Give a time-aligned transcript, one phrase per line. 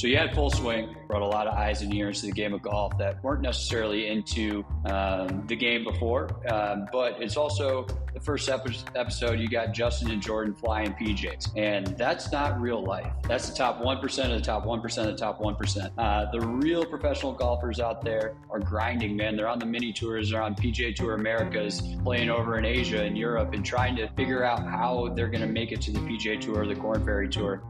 [0.00, 2.54] So you had full swing, brought a lot of eyes and ears to the game
[2.54, 6.30] of golf that weren't necessarily into um, the game before.
[6.50, 11.86] Um, but it's also the first episode you got Justin and Jordan flying PJs, and
[11.98, 13.12] that's not real life.
[13.28, 15.92] That's the top one percent of the top one percent of the top one percent.
[15.98, 19.36] Uh, the real professional golfers out there are grinding, man.
[19.36, 23.18] They're on the mini tours, they're on PGA Tour Americas, playing over in Asia and
[23.18, 26.40] Europe, and trying to figure out how they're going to make it to the PGA
[26.40, 27.62] Tour the Korn Ferry Tour.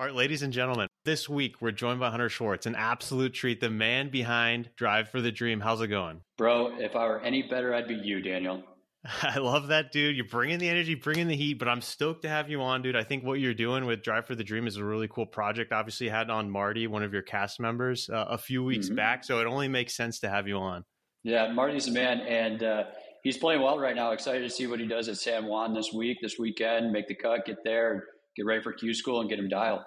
[0.00, 3.60] All right, ladies and gentlemen, this week we're joined by Hunter Schwartz, an absolute treat,
[3.60, 5.60] the man behind Drive for the Dream.
[5.60, 6.22] How's it going?
[6.38, 8.62] Bro, if I were any better, I'd be you, Daniel.
[9.22, 10.16] I love that, dude.
[10.16, 12.96] You're bringing the energy, bringing the heat, but I'm stoked to have you on, dude.
[12.96, 15.70] I think what you're doing with Drive for the Dream is a really cool project.
[15.70, 18.96] Obviously, you had on Marty, one of your cast members, uh, a few weeks mm-hmm.
[18.96, 20.82] back, so it only makes sense to have you on.
[21.24, 22.84] Yeah, Marty's a man, and uh,
[23.22, 24.12] he's playing well right now.
[24.12, 27.14] Excited to see what he does at San Juan this week, this weekend, make the
[27.14, 28.04] cut, get there,
[28.40, 29.82] get ready for Q school, and get him dialed.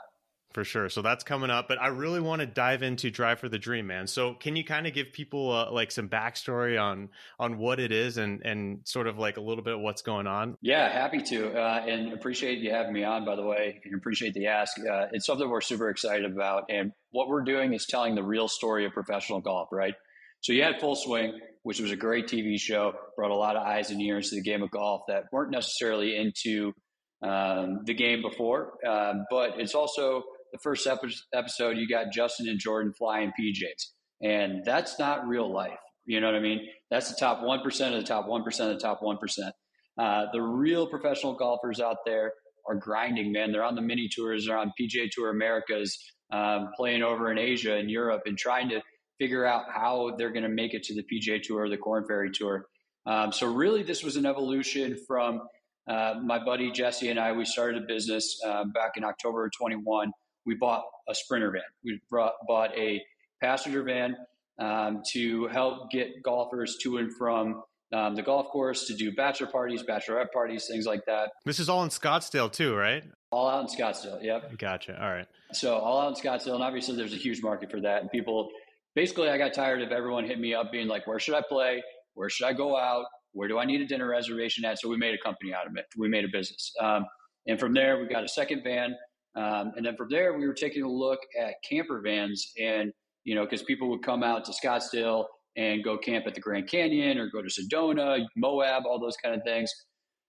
[0.53, 0.87] For sure.
[0.87, 3.87] So that's coming up, but I really want to dive into Drive for the Dream,
[3.87, 4.05] man.
[4.05, 7.09] So can you kind of give people uh, like some backstory on
[7.39, 10.27] on what it is and and sort of like a little bit of what's going
[10.27, 10.55] on?
[10.61, 13.25] Yeah, happy to, uh, and appreciate you having me on.
[13.25, 14.77] By the way, and appreciate the ask.
[14.79, 18.47] Uh, it's something we're super excited about, and what we're doing is telling the real
[18.47, 19.95] story of professional golf, right?
[20.41, 23.65] So you had Full Swing, which was a great TV show, brought a lot of
[23.65, 26.73] eyes and ears to the game of golf that weren't necessarily into
[27.23, 30.87] um, the game before, um, but it's also the first
[31.33, 35.79] episode, you got Justin and Jordan flying PJs, and that's not real life.
[36.05, 36.67] You know what I mean?
[36.91, 39.53] That's the top one percent of the top one percent of the top one percent.
[39.99, 42.33] Uh, the real professional golfers out there
[42.67, 43.51] are grinding, man.
[43.51, 45.97] They're on the mini tours, they're on PGA Tour Americas,
[46.31, 48.81] um, playing over in Asia and Europe, and trying to
[49.19, 52.31] figure out how they're going to make it to the PGA Tour the Korn Ferry
[52.31, 52.65] Tour.
[53.05, 55.41] Um, so really, this was an evolution from
[55.87, 57.31] uh, my buddy Jesse and I.
[57.31, 60.11] We started a business uh, back in October of 21
[60.45, 61.61] we bought a sprinter van.
[61.83, 63.01] We brought, bought a
[63.41, 64.15] passenger van
[64.59, 67.63] um, to help get golfers to and from
[67.93, 71.31] um, the golf course to do bachelor parties, bachelorette parties, things like that.
[71.45, 73.03] This is all in Scottsdale too, right?
[73.31, 74.21] All out in Scottsdale.
[74.21, 74.57] Yep.
[74.57, 75.01] Gotcha.
[75.01, 75.27] All right.
[75.53, 78.01] So all out in Scottsdale, and obviously there's a huge market for that.
[78.01, 78.49] And people,
[78.95, 81.83] basically, I got tired of everyone hitting me up being like, "Where should I play?
[82.15, 83.05] Where should I go out?
[83.33, 85.75] Where do I need a dinner reservation at?" So we made a company out of
[85.75, 85.85] it.
[85.97, 87.05] We made a business, um,
[87.47, 88.95] and from there we got a second van
[89.35, 92.91] um, and then from there, we were taking a look at camper vans, and
[93.23, 96.67] you know, because people would come out to Scottsdale and go camp at the Grand
[96.67, 99.71] Canyon or go to Sedona, Moab, all those kind of things.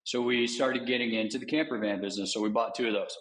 [0.05, 2.33] So we started getting into the camper van business.
[2.33, 3.17] So we bought two of those,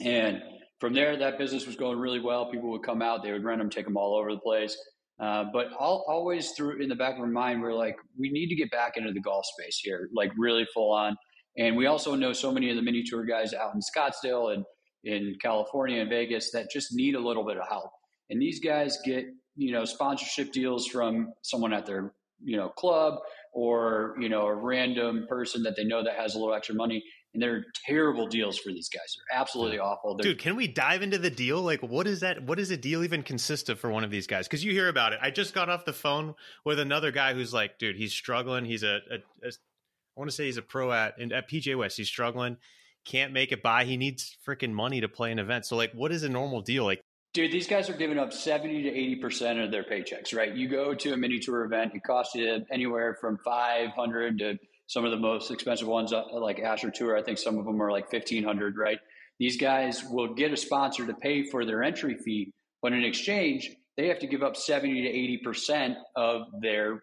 [0.00, 0.42] and
[0.80, 2.50] from there, that business was going really well.
[2.50, 4.76] People would come out, they would rent them, take them all over the place.
[5.20, 8.56] Uh, but always through in the back of our mind, we're like, we need to
[8.56, 11.16] get back into the golf space here, like really full on.
[11.56, 14.64] And we also know so many of the mini tour guys out in Scottsdale and
[15.04, 17.90] in California and Vegas that just need a little bit of help.
[18.30, 23.18] And these guys get, you know, sponsorship deals from someone at their, you know, club
[23.52, 27.04] or, you know, a random person that they know that has a little extra money.
[27.34, 29.16] And they're terrible deals for these guys.
[29.16, 30.16] They're absolutely awful.
[30.16, 31.60] They're, Dude, can we dive into the deal?
[31.60, 32.44] Like, what is that?
[32.44, 34.46] What does a deal even consist of for one of these guys?
[34.46, 35.18] Because you hear about it.
[35.20, 38.64] I just got off the phone with another guy who's like, dude, he's struggling.
[38.64, 41.76] He's a, a, a I want to say he's a pro at and at PGA
[41.76, 41.96] West.
[41.96, 42.56] He's struggling
[43.04, 43.84] can't make it by.
[43.84, 45.66] He needs freaking money to play an event.
[45.66, 46.84] So like, what is a normal deal?
[46.84, 47.00] Like,
[47.32, 50.34] dude, these guys are giving up seventy to eighty percent of their paychecks.
[50.34, 50.54] Right?
[50.54, 54.58] You go to a mini tour event, it costs you anywhere from five hundred to
[54.86, 57.16] some of the most expensive ones, uh, like Asher Tour.
[57.16, 58.76] I think some of them are like fifteen hundred.
[58.76, 58.98] Right?
[59.38, 62.52] These guys will get a sponsor to pay for their entry fee,
[62.82, 67.00] but in exchange, they have to give up seventy to eighty percent of their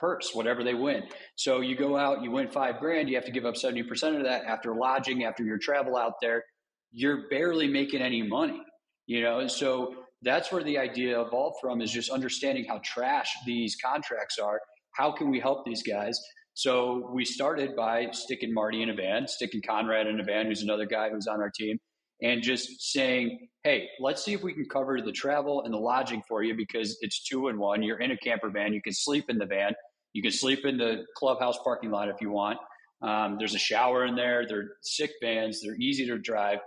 [0.00, 1.02] purse, whatever they win.
[1.36, 4.24] So you go out, you win five grand, you have to give up 70% of
[4.24, 6.42] that after lodging, after your travel out there.
[6.90, 8.60] You're barely making any money,
[9.06, 9.40] you know?
[9.40, 14.38] And so that's where the idea evolved from is just understanding how trash these contracts
[14.38, 14.58] are.
[14.96, 16.18] How can we help these guys?
[16.54, 20.62] So we started by sticking Marty in a van, sticking Conrad in a van, who's
[20.62, 21.78] another guy who's on our team,
[22.22, 26.22] and just saying, hey, let's see if we can cover the travel and the lodging
[26.28, 27.82] for you because it's two in one.
[27.82, 29.74] You're in a camper van, you can sleep in the van.
[30.12, 32.58] You can sleep in the clubhouse parking lot if you want.
[33.02, 34.44] Um, there's a shower in there.
[34.46, 35.60] They're sick vans.
[35.62, 36.58] They're easy to drive.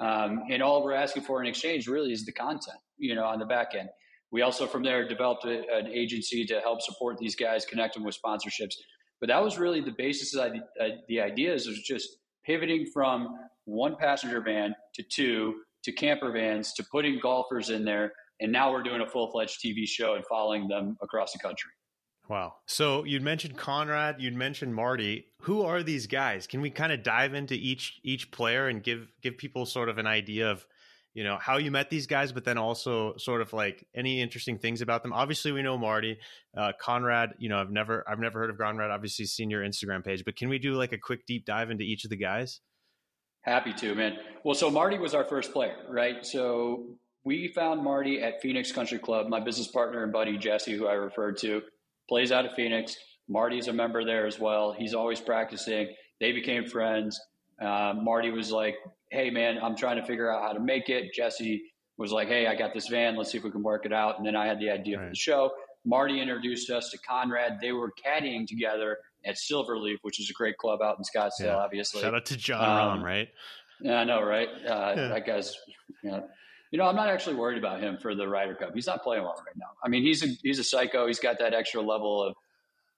[0.00, 3.38] Um, and all we're asking for in exchange really is the content, you know, on
[3.38, 3.88] the back end.
[4.30, 8.04] We also from there developed a, an agency to help support these guys, connect them
[8.04, 8.74] with sponsorships.
[9.22, 13.28] But that was really the basis of the, uh, the ideas was just pivoting from
[13.66, 18.14] one passenger van to two to camper vans to putting golfers in there.
[18.40, 21.70] And now we're doing a full fledged TV show and following them across the country.
[22.28, 22.54] Wow.
[22.66, 25.26] So you'd mentioned Conrad, you'd mentioned Marty.
[25.42, 26.48] Who are these guys?
[26.48, 29.98] Can we kind of dive into each each player and give give people sort of
[29.98, 30.66] an idea of
[31.14, 34.58] you know how you met these guys but then also sort of like any interesting
[34.58, 35.12] things about them.
[35.12, 36.18] Obviously we know marty
[36.56, 40.04] uh, conrad you know i've never i've never heard of conrad obviously seen your instagram
[40.04, 42.60] page but can we do like a quick deep dive into each of the guys?
[43.42, 44.16] Happy to man.
[44.44, 46.24] Well so marty was our first player right?
[46.24, 49.28] So we found marty at phoenix country club.
[49.28, 51.62] My business partner and buddy jesse who i referred to
[52.08, 52.96] plays out of phoenix.
[53.28, 54.74] Marty's a member there as well.
[54.76, 55.94] He's always practicing.
[56.20, 57.20] They became friends
[57.62, 58.76] uh, marty was like
[59.12, 61.12] hey man, I'm trying to figure out how to make it.
[61.12, 61.62] Jesse
[61.98, 63.14] was like, hey, I got this van.
[63.14, 64.18] Let's see if we can work it out.
[64.18, 65.04] And then I had the idea right.
[65.04, 65.52] for the show.
[65.84, 67.58] Marty introduced us to Conrad.
[67.60, 71.56] They were caddying together at Silverleaf, which is a great club out in Scottsdale, yeah.
[71.56, 72.00] obviously.
[72.00, 73.28] Shout out to John um, right?
[73.80, 74.48] Yeah, I know, right?
[74.48, 75.08] Uh, yeah.
[75.08, 75.54] That guy's,
[76.02, 76.24] you know,
[76.70, 78.70] you know, I'm not actually worried about him for the Ryder Cup.
[78.74, 79.66] He's not playing well right now.
[79.84, 81.06] I mean, he's a he's a psycho.
[81.06, 82.34] He's got that extra level of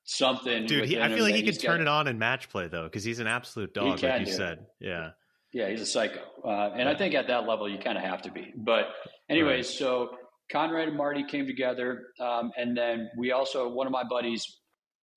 [0.04, 0.66] something.
[0.66, 2.84] Dude, he, I feel like he could turn got, it on in match play though,
[2.84, 4.66] because he's an absolute dog, like you said.
[4.80, 5.10] Yeah.
[5.52, 8.22] Yeah, he's a psycho, uh, and I think at that level you kind of have
[8.22, 8.52] to be.
[8.56, 8.86] But
[9.30, 9.78] anyways, right.
[9.78, 10.10] so
[10.50, 14.44] Conrad and Marty came together, um, and then we also one of my buddies.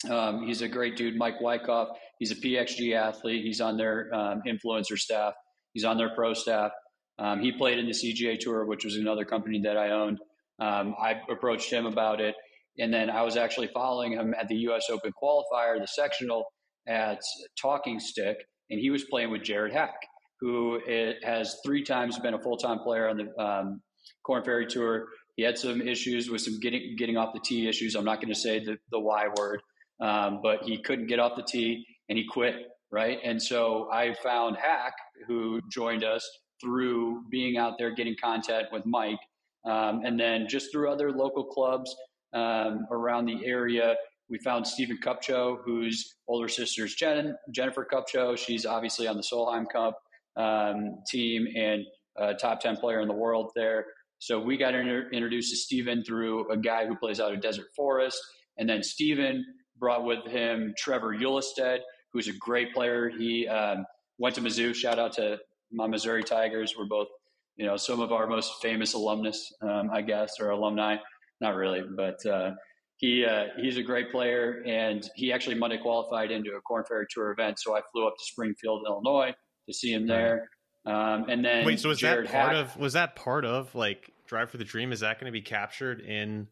[0.08, 1.88] Um, he's a great dude, Mike Wyckoff.
[2.20, 3.44] He's a PXG athlete.
[3.44, 5.34] He's on their um, influencer staff.
[5.74, 6.72] He's on their pro staff.
[7.18, 10.20] Um, he played in the CGA Tour, which was another company that I owned.
[10.60, 12.36] Um, I approached him about it,
[12.80, 14.86] and then I was actually following him at the U.S.
[14.90, 16.46] Open qualifier, the sectional
[16.88, 17.22] at
[17.62, 18.38] Talking Stick,
[18.70, 19.96] and he was playing with Jared Hack
[20.40, 20.80] who
[21.24, 23.82] has three times been a full time player on the um,
[24.24, 25.08] Korn Ferry Tour.
[25.36, 27.96] He had some issues with some getting getting off the tee issues.
[27.96, 29.62] I'm not going to say the, the Y word,
[30.02, 32.56] um, but he couldn't get off the tee and he quit.
[32.90, 34.94] Right, and so I found Hack,
[35.28, 36.26] who joined us
[36.62, 39.20] through being out there getting contact with Mike,
[39.66, 41.94] um, and then just through other local clubs
[42.34, 43.96] um, around the area.
[44.30, 48.38] We found Stephen Kupcho, whose older sister's Jen, Jennifer Kupcho.
[48.38, 49.98] She's obviously on the Solheim Cup
[50.36, 51.84] um, team and
[52.18, 53.86] a top 10 player in the world there.
[54.20, 57.68] So we got inter- introduced to Stephen through a guy who plays out of Desert
[57.76, 58.20] Forest.
[58.58, 59.46] And then Stephen
[59.78, 61.80] brought with him Trevor Eulestead,
[62.12, 63.10] who's a great player.
[63.10, 63.86] He um,
[64.18, 64.74] went to Mizzou.
[64.74, 65.38] Shout out to
[65.72, 66.74] my Missouri Tigers.
[66.78, 67.08] We're both,
[67.56, 70.98] you know, some of our most famous alumnus, um, I guess, or alumni.
[71.40, 72.52] Not really, but uh,
[72.98, 77.06] he uh, he's a great player, and he actually Monday qualified into a Korn Ferry
[77.10, 77.60] Tour event.
[77.60, 79.34] So I flew up to Springfield, Illinois,
[79.68, 80.50] to see him there.
[80.86, 83.76] Um, and then wait, so was Jared that part Hack, of was that part of
[83.76, 84.92] like Drive for the Dream?
[84.92, 86.48] Is that going to be captured in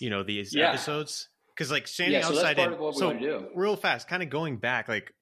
[0.00, 0.68] you know these yeah.
[0.68, 1.28] episodes?
[1.54, 5.12] Because like standing yeah, so outside in, so real fast, kind of going back, like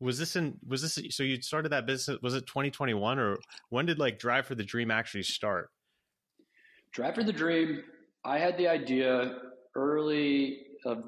[0.00, 2.18] was this in was this so you started that business?
[2.22, 3.36] Was it 2021 or
[3.68, 5.70] when did like Drive for the Dream actually start?
[6.92, 7.82] Drive for the Dream,
[8.26, 9.36] I had the idea
[9.76, 10.98] early of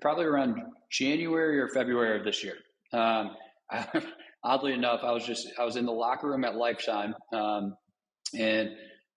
[0.00, 0.60] probably around
[0.90, 2.54] January or February of this year.
[2.92, 3.32] Um,
[4.44, 7.74] oddly enough, I was just I was in the locker room at Lifetime, um,
[8.38, 8.70] and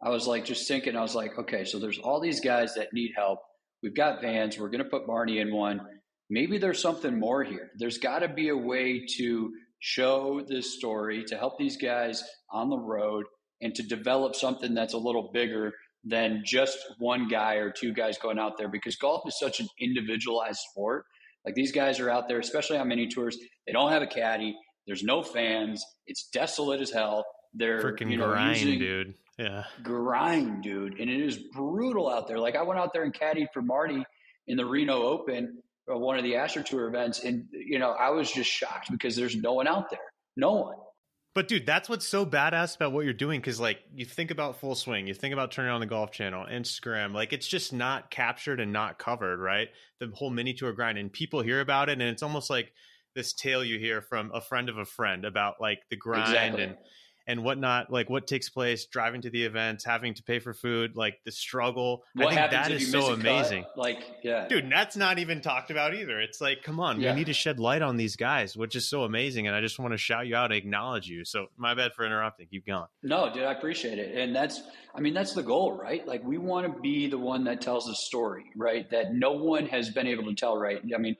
[0.03, 2.93] I was like just thinking, I was like, okay, so there's all these guys that
[2.93, 3.39] need help.
[3.83, 4.57] We've got vans.
[4.57, 5.81] We're going to put Marty in one.
[6.29, 7.69] Maybe there's something more here.
[7.77, 12.69] There's got to be a way to show this story to help these guys on
[12.69, 13.25] the road
[13.61, 15.73] and to develop something that's a little bigger
[16.03, 19.67] than just one guy or two guys going out there because golf is such an
[19.79, 21.05] individualized sport.
[21.45, 24.55] Like these guys are out there, especially on mini tours, they don't have a caddy.
[24.87, 25.85] There's no fans.
[26.07, 27.25] It's desolate as hell.
[27.53, 29.13] They're freaking you know, grind, dude.
[29.37, 32.37] Yeah, grind, dude, and it is brutal out there.
[32.37, 34.03] Like I went out there and caddied for Marty
[34.47, 38.11] in the Reno Open, uh, one of the Asher Tour events, and you know I
[38.11, 39.99] was just shocked because there's no one out there,
[40.37, 40.77] no one.
[41.33, 44.59] But dude, that's what's so badass about what you're doing because like you think about
[44.59, 48.11] full swing, you think about turning on the golf channel, Instagram, like it's just not
[48.11, 49.69] captured and not covered, right?
[49.99, 52.73] The whole mini tour grind, and people hear about it, and it's almost like
[53.15, 56.63] this tale you hear from a friend of a friend about like the grind exactly.
[56.63, 56.77] and
[57.27, 60.95] and whatnot, like what takes place driving to the events, having to pay for food,
[60.95, 62.03] like the struggle.
[62.13, 63.63] What I think that is so amazing.
[63.63, 63.77] Cut?
[63.77, 66.19] Like, yeah, dude, that's not even talked about either.
[66.19, 67.11] It's like, come on, yeah.
[67.11, 69.47] we need to shed light on these guys, which is so amazing.
[69.47, 71.25] And I just want to shout you out and acknowledge you.
[71.25, 72.47] So my bad for interrupting.
[72.47, 72.87] Keep going.
[73.03, 74.17] No, dude, I appreciate it.
[74.17, 74.61] And that's,
[74.95, 76.05] I mean, that's the goal, right?
[76.07, 78.89] Like we want to be the one that tells a story, right?
[78.89, 80.81] That no one has been able to tell, right?
[80.93, 81.15] I mean,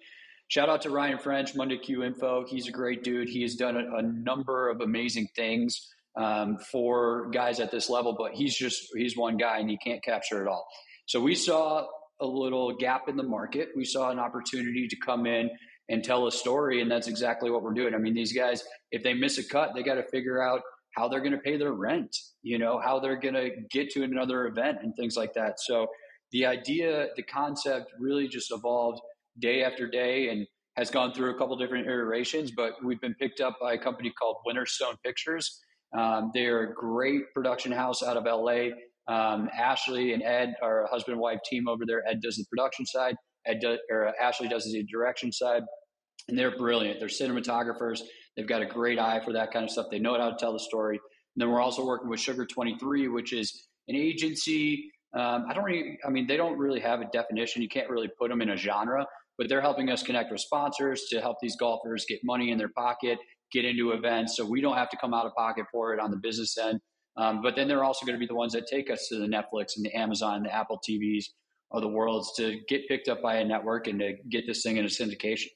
[0.51, 2.45] shout out to Ryan French, Monday Q Info.
[2.45, 3.29] He's a great dude.
[3.29, 8.13] He has done a, a number of amazing things um, for guys at this level,
[8.17, 10.67] but he's just he's one guy and he can't capture it all.
[11.05, 11.87] So we saw
[12.19, 13.69] a little gap in the market.
[13.77, 15.49] We saw an opportunity to come in
[15.87, 17.95] and tell a story, and that's exactly what we're doing.
[17.95, 20.61] I mean, these guys, if they miss a cut, they got to figure out
[20.97, 24.03] how they're going to pay their rent, you know, how they're going to get to
[24.03, 25.61] another event and things like that.
[25.61, 25.87] So
[26.33, 28.99] the idea, the concept really just evolved
[29.41, 30.45] day after day and
[30.77, 34.11] has gone through a couple different iterations, but we've been picked up by a company
[34.17, 35.59] called Winterstone Pictures.
[35.97, 38.69] Um, they're a great production house out of LA.
[39.07, 42.07] Um, Ashley and Ed are a husband and wife team over there.
[42.07, 43.15] Ed does the production side.
[43.45, 45.63] Ed does, or Ashley does the direction side,
[46.29, 46.99] and they're brilliant.
[46.99, 48.01] They're cinematographers.
[48.37, 49.87] They've got a great eye for that kind of stuff.
[49.91, 50.95] They know how to tell the story.
[50.95, 54.91] And then we're also working with Sugar 23, which is an agency.
[55.13, 57.61] Um, I don't really, I mean, they don't really have a definition.
[57.61, 59.05] You can't really put them in a genre,
[59.37, 62.69] but they're helping us connect with sponsors to help these golfers get money in their
[62.69, 63.17] pocket,
[63.51, 64.35] get into events.
[64.37, 66.79] So we don't have to come out of pocket for it on the business end.
[67.17, 69.27] Um, but then they're also going to be the ones that take us to the
[69.27, 71.25] Netflix and the Amazon, and the Apple TVs
[71.71, 74.77] of the worlds to get picked up by a network and to get this thing
[74.77, 75.47] in a syndication.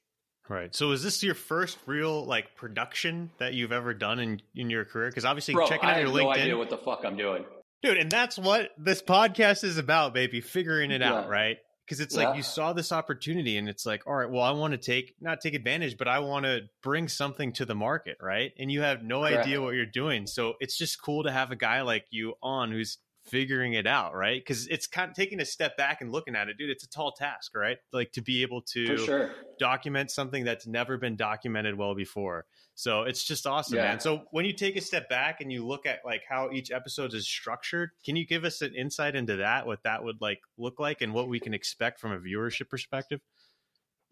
[0.47, 0.75] Right.
[0.75, 4.85] So is this your first real like production that you've ever done in in your
[4.85, 5.09] career?
[5.09, 6.23] Because obviously Bro, checking out I your have LinkedIn.
[6.23, 7.45] no idea what the fuck I'm doing.
[7.81, 11.13] Dude, and that's what this podcast is about, baby, figuring it Yeah.
[11.13, 11.57] out, right?
[11.85, 12.29] Because it's Yeah.
[12.29, 15.15] like you saw this opportunity and it's like, all right, well, I want to take,
[15.21, 18.51] not take advantage, but I want to bring something to the market, right?
[18.57, 19.45] And you have no Correct.
[19.45, 20.25] idea what you're doing.
[20.25, 24.15] So it's just cool to have a guy like you on who's figuring it out,
[24.15, 24.39] right?
[24.39, 26.69] Because it's kind of taking a step back and looking at it, dude.
[26.69, 27.77] It's a tall task, right?
[27.91, 29.31] Like to be able to sure.
[29.59, 32.45] document something that's never been documented well before.
[32.75, 33.85] So it's just awesome, Yeah.
[33.85, 33.99] man.
[33.99, 37.13] So when you take a step back and you look at like how each episode
[37.13, 40.79] is structured, can you give us an insight into that, what that would like look
[40.79, 43.21] like and what we can expect from a viewership perspective?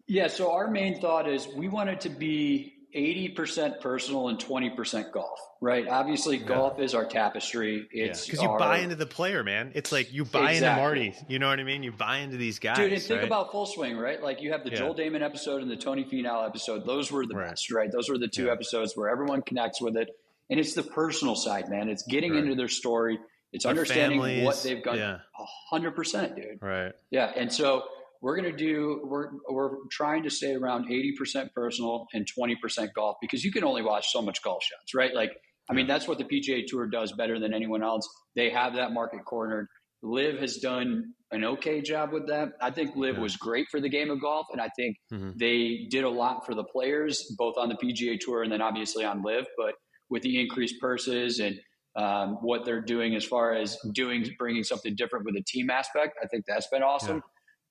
[0.06, 5.10] Yeah, so our main thought is we want it to be 80% personal and 20%
[5.12, 5.86] golf, right?
[5.88, 6.46] Obviously, Yeah.
[6.46, 7.86] golf is our tapestry.
[7.90, 9.72] It's Because you our- buy into the player, man.
[9.74, 10.66] It's like you buy Exactly.
[10.68, 11.14] into Marty.
[11.28, 11.82] You know what I mean?
[11.82, 12.76] You buy into these guys.
[12.76, 13.26] Dude, and think right?
[13.26, 14.22] about Full Swing, right?
[14.22, 14.76] Like you have the Yeah.
[14.78, 16.86] Joel Dahmen episode and the Tony Finau episode.
[16.86, 17.50] Those were the Right.
[17.50, 17.90] best, right?
[17.90, 18.52] Those were the two Yeah.
[18.52, 20.08] episodes where everyone connects with it.
[20.50, 21.88] And it's the personal side, man.
[21.88, 22.42] It's getting Right.
[22.42, 23.18] into their story.
[23.52, 24.98] It's Their understanding what they've got.
[24.98, 25.18] Yeah.
[25.38, 26.58] A hundred percent, dude.
[26.60, 26.92] Right.
[27.10, 27.84] Yeah, and so
[28.22, 33.16] we're going to do we're we're trying to stay around 80% personal and 20% golf
[33.20, 35.14] because you can only watch so much golf shots, right?
[35.14, 35.32] Like
[35.70, 38.08] I mean that's what the PGA Tour does better than anyone else.
[38.36, 39.66] They have that market cornered.
[40.02, 42.50] LIV has done an okay job with that.
[42.60, 43.22] I think LIV Yeah.
[43.22, 45.38] was great for the game of golf and I think Mhm.
[45.38, 49.04] they did a lot for the players both on the PGA Tour and then obviously
[49.04, 49.74] on LIV, but
[50.10, 51.58] with the increased purses and
[51.96, 56.18] um, what they're doing as far as doing bringing something different with the team aspect,
[56.22, 57.22] I think that's been awesome.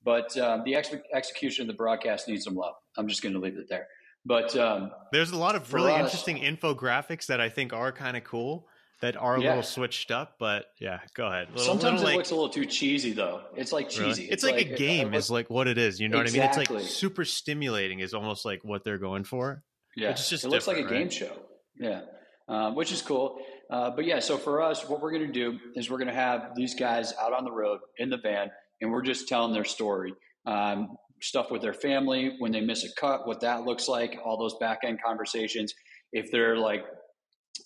[0.04, 2.74] But um, the ex- execution of the broadcast needs some love.
[2.96, 3.86] I'm just going to leave it there.
[4.26, 8.16] But um, There's a lot of really us- interesting infographics that I think are kind
[8.16, 8.66] of cool
[9.00, 9.48] that are a Yeah.
[9.50, 11.48] little switched up, but yeah, go ahead.
[11.50, 13.42] Little- sometimes little, it like- looks a little too cheesy, though.
[13.56, 14.10] It's like Really?
[14.14, 14.30] cheesy.
[14.30, 16.00] It's, like, a game, uh, is like what it is.
[16.00, 16.42] You know what I mean?
[16.42, 19.62] It's like super stimulating, is almost like what they're going for.
[19.96, 21.36] yeah, it's just it looks like a different, game show.
[21.78, 22.00] Yeah,
[22.48, 23.38] um, which is cool.
[23.70, 26.14] Uh, but yeah, so for us, what we're going to do is we're going to
[26.14, 28.50] have these guys out on the road in the van,
[28.84, 30.12] and we're just telling their story.
[30.46, 34.38] Um, stuff with their family when they miss a cut, what that looks like, all
[34.38, 35.72] those back end conversations.
[36.12, 36.82] If they're like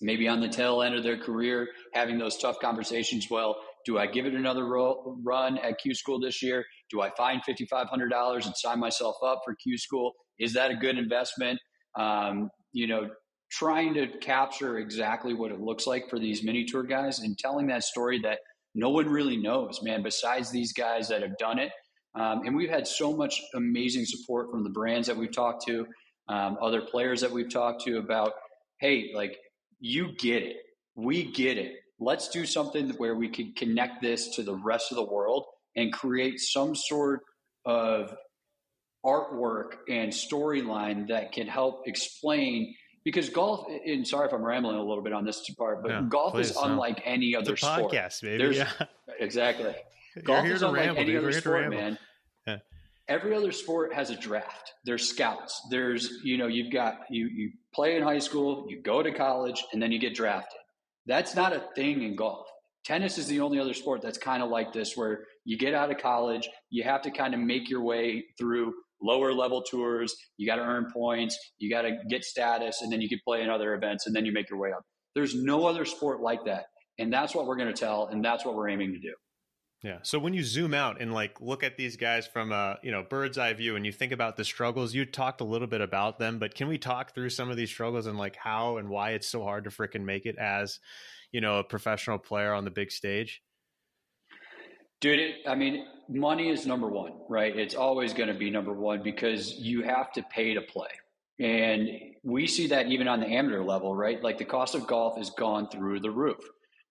[0.01, 3.27] maybe on the tail end of their career, having those tough conversations.
[3.29, 6.63] Well, do I give it another ro- run at Q School this year?
[6.89, 10.13] Do I find fifty five hundred dollars and sign myself up for Q School?
[10.39, 11.59] Is that a good investment?
[11.97, 13.09] Um, you know,
[13.51, 17.67] trying to capture exactly what it looks like for these mini tour guys and telling
[17.67, 18.39] that story that
[18.75, 20.03] no one really knows, man.
[20.03, 21.71] Besides these guys that have done it,
[22.15, 25.85] um, and we've had so much amazing support from the brands that we've talked to,
[26.27, 28.33] um, other players that we've talked to about,
[28.79, 29.37] hey, like
[29.79, 30.57] you get it,
[30.95, 31.73] we get it.
[31.99, 35.45] Let's do something where we can connect this to the rest of the world
[35.75, 37.21] and create some sort
[37.65, 38.15] of
[39.05, 42.73] artwork and storyline that can help explain
[43.09, 46.03] because golf and sorry if i'm rambling a little bit on this part but Yeah,
[46.07, 46.63] golf please, is no.
[46.63, 48.37] unlike any It's other a sport podcast, baby.
[48.37, 48.85] There's- yeah.
[49.19, 49.73] exactly
[50.23, 51.17] golf is unlike ramble, any dude.
[51.17, 51.97] other We're here to sport man
[52.47, 52.57] Yeah.
[53.07, 57.51] every other sport has a draft there's scouts there's you know you've got you you
[57.73, 60.59] play in high school you go to college and then you get drafted
[61.05, 62.45] that's not a thing in golf
[62.85, 65.91] tennis is the only other sport that's kind of like this where you get out
[65.91, 70.45] of college you have to kind of make your way through lower level tours you
[70.45, 73.49] got to earn points you got to get status and then you can play in
[73.49, 74.83] other events and then you make your way up
[75.15, 76.65] there's no other sport like that
[76.97, 79.13] and that's what we're going to tell and that's what we're aiming to do
[79.81, 79.99] Yeah.
[80.03, 83.03] So when you zoom out and like look at these guys from a you know
[83.09, 86.19] bird's eye view, and you think about the struggles, you talked a little bit about
[86.19, 89.11] them, but can we talk through some of these struggles and like how and why
[89.11, 90.79] it's so hard to fricking make it as
[91.31, 93.41] you know a professional player on the big stage?
[95.01, 97.55] Dude, it, I mean, money is number one, right?
[97.57, 100.89] It's always going to be number one because you have to pay to play.
[101.39, 101.89] And
[102.23, 104.21] we see that even on the amateur level, right?
[104.21, 106.39] Like the cost of golf has gone through the roof.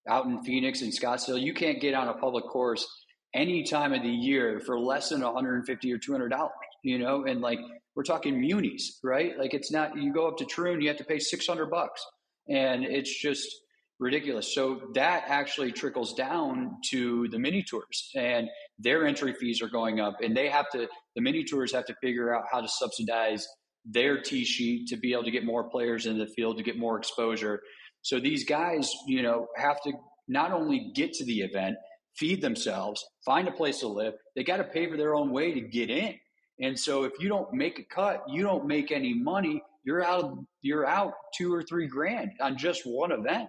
[0.08, 2.86] Out in Phoenix and Scottsdale, you can't get on a public course
[3.34, 6.52] any time of the year for less than 150 or 200 dollars.
[6.82, 7.58] you know, and like
[7.94, 9.38] we're talking munis, right?
[9.38, 12.06] Like it's not you go up to Troon, you have to pay six hundred bucks,
[12.48, 13.54] and it's just
[14.00, 14.54] ridiculous.
[14.54, 20.00] So that actually trickles down to the mini tours, and their entry fees are going
[20.00, 23.46] up, and they have to the mini tours have to figure out how to subsidize
[23.84, 26.78] their tee sheet to be able to get more players in the field to get
[26.78, 27.60] more exposure.
[28.02, 29.92] So these guys, you know, have to
[30.28, 31.76] not only get to the event,
[32.16, 35.52] feed themselves, find a place to live, they got to pay for their own way
[35.52, 36.14] to get in.
[36.60, 40.36] And so if you don't make a cut, you don't make any money, you're out
[40.60, 43.48] you're out 2 or 3 grand on just one event,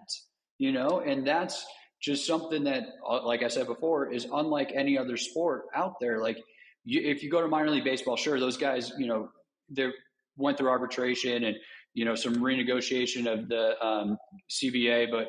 [0.60, 1.00] you know?
[1.00, 1.66] And that's
[2.02, 6.22] just something that uh, like I said before is unlike any other sport out there.
[6.22, 6.38] Like
[6.86, 9.30] you, if you go to minor league baseball, sure those guys, you know,
[9.70, 9.88] they
[10.38, 11.56] went through arbitration and
[11.94, 14.18] you know some renegotiation of the um,
[14.50, 15.28] CBA, but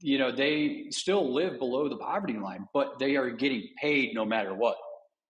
[0.00, 4.24] you know they still live below the poverty line, but they are getting paid no
[4.24, 4.76] matter what.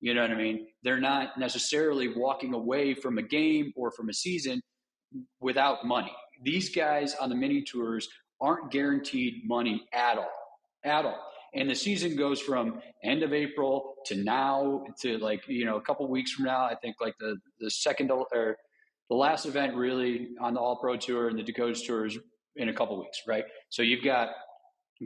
[0.00, 0.66] You know what I mean?
[0.82, 4.62] They're not necessarily walking away from a game or from a season
[5.40, 6.12] without money.
[6.42, 8.08] These guys on the mini tours
[8.40, 10.32] aren't guaranteed money at all,
[10.84, 11.26] at all.
[11.54, 15.80] And the season goes from end of April to now to like you know a
[15.80, 16.64] couple weeks from now.
[16.64, 18.56] I think like the the second or
[19.08, 22.18] the last event really on the All Pro Tour and the Dakotas Tour is
[22.56, 23.44] in a couple weeks, right?
[23.68, 24.28] So you've got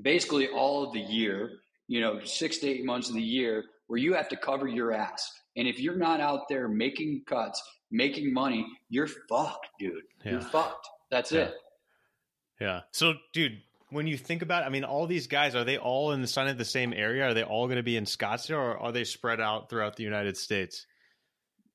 [0.02, 1.50] basically all of the year,
[1.88, 4.92] you know, six to eight months of the year where you have to cover your
[4.92, 5.30] ass.
[5.56, 10.02] And if you're not out there making cuts, making money, you're fucked, dude.
[10.24, 10.32] Yeah.
[10.32, 10.86] You're fucked.
[11.10, 11.42] That's yeah.
[11.42, 11.54] it.
[12.60, 12.80] Yeah.
[12.92, 16.12] So, dude, when you think about it, I mean, all these guys, are they all
[16.12, 17.28] in the sun of the same area?
[17.28, 20.02] Are they all going to be in Scottsdale or are they spread out throughout the
[20.02, 20.86] United States?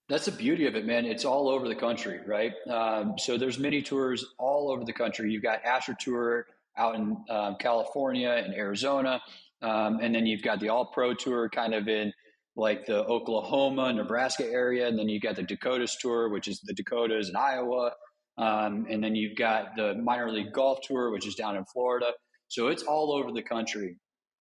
[0.09, 1.05] That's the beauty of it, man.
[1.05, 2.53] It's all over the country, right?
[2.67, 5.31] Um, so there's mini tours all over the country.
[5.31, 9.21] You've got Asher Tour out in um, California and Arizona,
[9.61, 12.11] um, and then you've got the All Pro Tour kind of in
[12.55, 16.73] like the Oklahoma, Nebraska area, and then you've got the Dakotas Tour, which is the
[16.73, 17.91] Dakotas and Iowa,
[18.39, 22.11] um, and then you've got the Minor League Golf Tour, which is down in Florida.
[22.47, 23.97] So it's all over the country.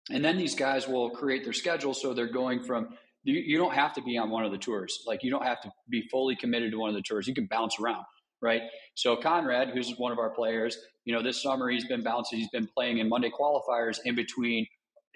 [0.09, 2.89] And then these guys will create their schedule so they're going from
[3.23, 5.03] you, you don't have to be on one of the tours.
[5.05, 7.27] Like you don't have to be fully committed to one of the tours.
[7.27, 8.05] You can bounce around,
[8.41, 8.61] right?
[8.95, 12.39] So Conrad, who's one of our players, you know, this summer he's been bouncing.
[12.39, 14.65] He's been playing in Monday qualifiers in between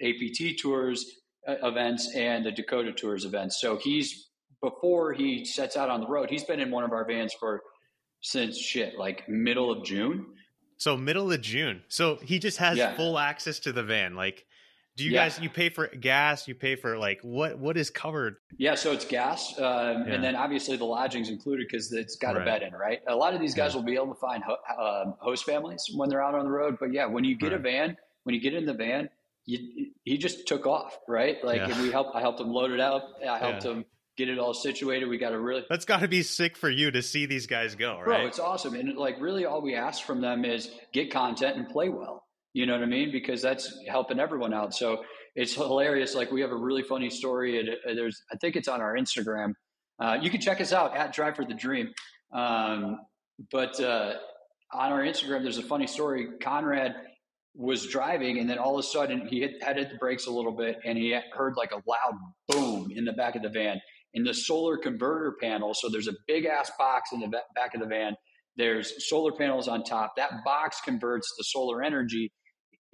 [0.02, 1.04] APT tours
[1.48, 3.60] uh, events and the Dakota tours events.
[3.60, 4.28] So he's
[4.62, 7.62] before he sets out on the road, he's been in one of our vans for
[8.26, 10.26] since shit like middle of June.
[10.78, 11.82] So middle of June.
[11.86, 12.96] So he just has yeah.
[12.96, 14.16] full access to the van.
[14.16, 14.44] Like
[14.96, 15.24] do you yeah.
[15.24, 16.48] guys you pay for gas?
[16.48, 18.36] You pay for like what what is covered?
[18.56, 20.14] Yeah, so it's gas, um, yeah.
[20.14, 22.42] and then obviously the lodging's included because it's got right.
[22.42, 23.00] a bed in, right?
[23.06, 26.08] A lot of these guys will be able to find ho- uh, host families when
[26.08, 27.60] they're out on the road, but yeah, when you get right.
[27.60, 29.10] a van, when you get in the van,
[29.44, 31.44] you, he just took off, right?
[31.44, 32.16] Like, and we helped.
[32.16, 33.16] I helped him load it up.
[33.28, 33.84] I helped him
[34.16, 35.08] get it all situated.
[35.08, 37.74] We got to really that's got to be sick for you to see these guys
[37.74, 38.04] go, right?
[38.04, 41.68] Bro, it's awesome, and like really, all we ask from them is get content and
[41.68, 42.22] play well.
[42.56, 43.12] You know what I mean?
[43.12, 44.74] Because that's helping everyone out.
[44.74, 46.14] So it's hilarious.
[46.14, 47.60] Like we have a really funny story.
[47.60, 49.52] And uh, there's, I think it's on our Instagram.
[50.00, 51.92] Uh, you can check us out at Drive for the Dream.
[52.32, 52.98] Um,
[53.52, 54.14] but uh,
[54.72, 56.28] on our Instagram, there's a funny story.
[56.42, 56.94] Conrad
[57.54, 60.30] was driving, and then all of a sudden he hit, had hit the brakes a
[60.30, 63.82] little bit, and he heard like a loud boom in the back of the van.
[64.16, 67.80] In the solar converter panel, so there's a big ass box in the back of
[67.80, 68.16] the van.
[68.56, 70.14] There's solar panels on top.
[70.16, 72.32] That box converts the solar energy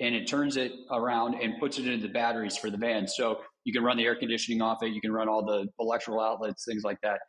[0.00, 3.06] and it turns it around and puts it into the batteries for the van.
[3.06, 6.20] So you can run the air conditioning off it, you can run all the electrical
[6.20, 7.20] outlets, things like that.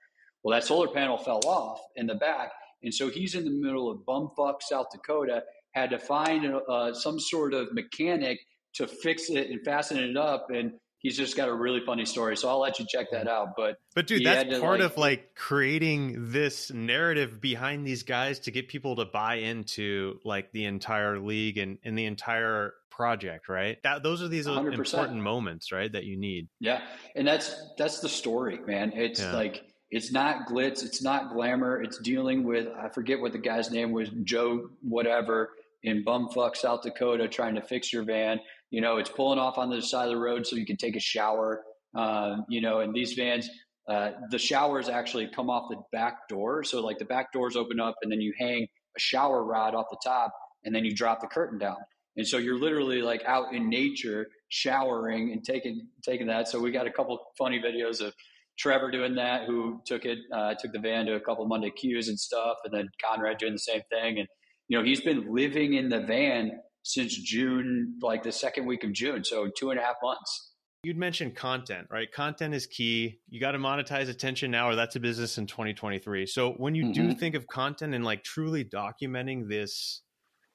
[0.43, 2.51] Well, that solar panel fell off in the back,
[2.82, 7.19] and so he's in the middle of bumfuck South Dakota, had to find uh, some
[7.19, 8.39] sort of mechanic
[8.75, 10.71] to fix it and fasten it up, and
[11.03, 12.35] he's just got a really funny story.
[12.35, 13.49] So I'll let you check that out.
[13.55, 18.51] But but dude, that's part like, of like creating this narrative behind these guys to
[18.51, 23.77] get people to buy into like the entire league and, and the entire project, right?
[23.83, 24.73] That those are these 100%.
[24.73, 25.91] important moments, right?
[25.91, 26.47] That you need.
[26.59, 26.81] Yeah,
[27.15, 28.93] and that's that's the story, man.
[28.95, 29.33] It's yeah.
[29.33, 31.83] like it's not glitz, it's not glamour.
[31.83, 35.51] It's dealing with I forget what the guy's name was, Joe whatever
[35.83, 38.39] in bumfuck South Dakota, trying to fix your van
[38.73, 40.95] you know, it's pulling off on the side of the road so you can take
[40.95, 41.63] a shower.
[41.95, 43.47] Uh, you know, and these vans,
[43.88, 46.63] uh, the showers actually come off the back door.
[46.63, 48.63] So like the back doors open up and then you hang
[48.97, 50.33] a shower rod off the top
[50.65, 51.77] and then you drop the curtain down.
[52.17, 56.47] And so you're literally like out in nature showering and taking taking that.
[56.47, 58.12] So we got a couple funny videos of
[58.57, 62.07] Trevor doing that, who took it, uh, took the van to a couple Monday Qs
[62.07, 64.17] and stuff, and then Conrad doing the same thing.
[64.17, 64.27] And
[64.67, 68.91] you know, he's been living in the van since June, like the second week of
[68.93, 69.24] June.
[69.24, 70.52] So two and a half months.
[70.84, 72.12] You'd mentioned content, right?
[72.12, 73.19] Content is key.
[73.30, 76.26] You got to monetize attention now, or that's a business in 2023.
[76.26, 77.10] So when you mm-hmm.
[77.10, 80.02] do think of content and like truly documenting this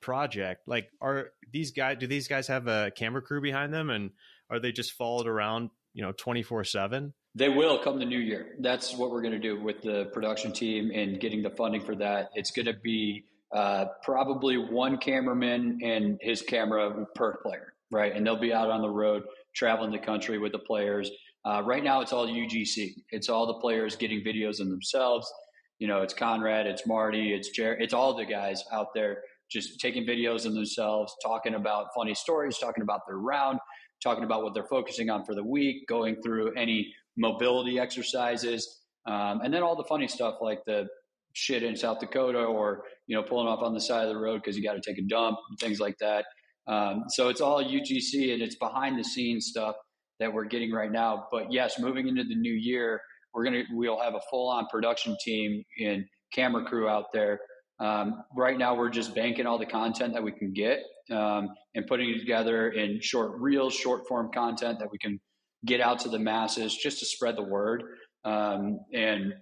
[0.02, 1.96] project, like are these guys?
[1.98, 4.10] Do these guys have a camera crew behind them, and
[4.50, 7.14] are they just followed around, you know, 24 seven?
[7.34, 8.56] They will come the new year.
[8.60, 11.94] That's what we're going to do with the production team and getting the funding for
[11.96, 12.30] that.
[12.34, 18.14] It's going to be uh, probably one cameraman and his camera per player, right?
[18.14, 19.22] And they'll be out on the road
[19.54, 21.10] traveling the country with the players.
[21.44, 22.94] Uh, right now, it's all UGC.
[23.10, 25.30] It's all the players getting videos of themselves.
[25.78, 29.80] You know, it's Conrad, it's Marty, it's Jared, it's all the guys out there just
[29.80, 33.58] taking videos of themselves, talking about funny stories, talking about their round,
[34.02, 39.40] talking about what they're focusing on for the week, going through any mobility exercises, um,
[39.42, 40.86] and then all the funny stuff like the
[41.32, 44.40] shit in South Dakota or you know pulling off on the side of the road
[44.42, 46.24] because you got to take a dump, things like that.
[46.66, 49.76] Um, so it's all UGC and it's behind the scenes stuff
[50.20, 51.26] that we're getting right now.
[51.30, 53.00] But yes, moving into the new year,
[53.32, 57.40] we're gonna we'll have a full on production team and camera crew out there.
[57.80, 60.80] Um, right now, we're just banking all the content that we can get
[61.12, 65.20] um, and putting it together in short reels, short form content that we can
[65.64, 67.84] get out to the masses just to spread the word.
[68.24, 69.32] Um, and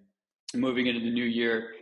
[0.57, 1.73] moving into the new year,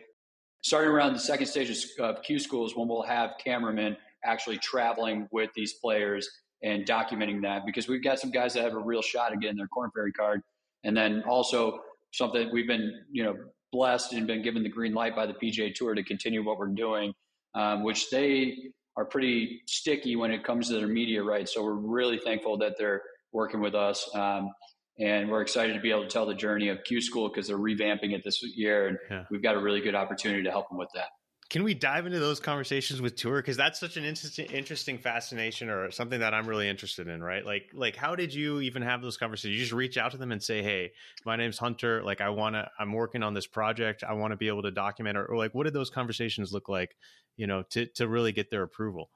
[0.62, 5.50] starting around the second stage of Q schools, when we'll have cameramen actually traveling with
[5.54, 6.28] these players
[6.62, 9.56] and documenting that because we've got some guys that have a real shot at getting
[9.56, 10.40] their Korn Ferry card.
[10.82, 11.80] And then also
[12.12, 13.36] something we've been, you know,
[13.72, 16.68] blessed and been given the green light by the PGA Tour to continue what we're
[16.68, 17.12] doing,
[17.54, 21.52] um, which they are pretty sticky when it comes to their media rights.
[21.52, 24.08] So we're really thankful that they're working with us.
[24.14, 24.50] Um,
[24.98, 27.58] and we're excited to be able to tell the journey of Q School because they're
[27.58, 29.24] revamping it this year, and yeah.
[29.30, 31.08] we've got a really good opportunity to help them with that.
[31.50, 35.68] Can we dive into those conversations with tour because that's such an interesting, interesting fascination
[35.68, 37.44] or something that I'm really interested in, right?
[37.44, 39.54] Like, like how did you even have those conversations?
[39.54, 40.92] You just reach out to them and say, "Hey,
[41.26, 42.02] my name's Hunter.
[42.02, 42.68] Like, I want to.
[42.78, 44.02] I'm working on this project.
[44.02, 46.68] I want to be able to document." Or, or like, what did those conversations look
[46.68, 46.96] like?
[47.36, 49.10] You know, to to really get their approval.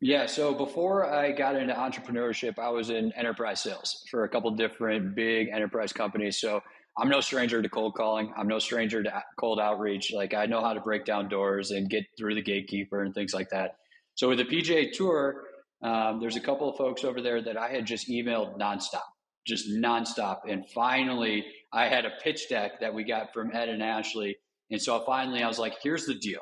[0.00, 0.26] Yeah.
[0.26, 5.14] So before I got into entrepreneurship, I was in enterprise sales for a couple different
[5.14, 6.38] big enterprise companies.
[6.38, 6.60] So
[6.98, 8.32] I'm no stranger to cold calling.
[8.36, 10.12] I'm no stranger to cold outreach.
[10.12, 13.32] Like I know how to break down doors and get through the gatekeeper and things
[13.34, 13.76] like that.
[14.14, 15.42] So with the PGA Tour,
[15.82, 19.02] um, there's a couple of folks over there that I had just emailed nonstop,
[19.46, 20.40] just nonstop.
[20.48, 24.36] And finally, I had a pitch deck that we got from Ed and Ashley.
[24.70, 26.40] And so finally, I was like, "Here's the deal.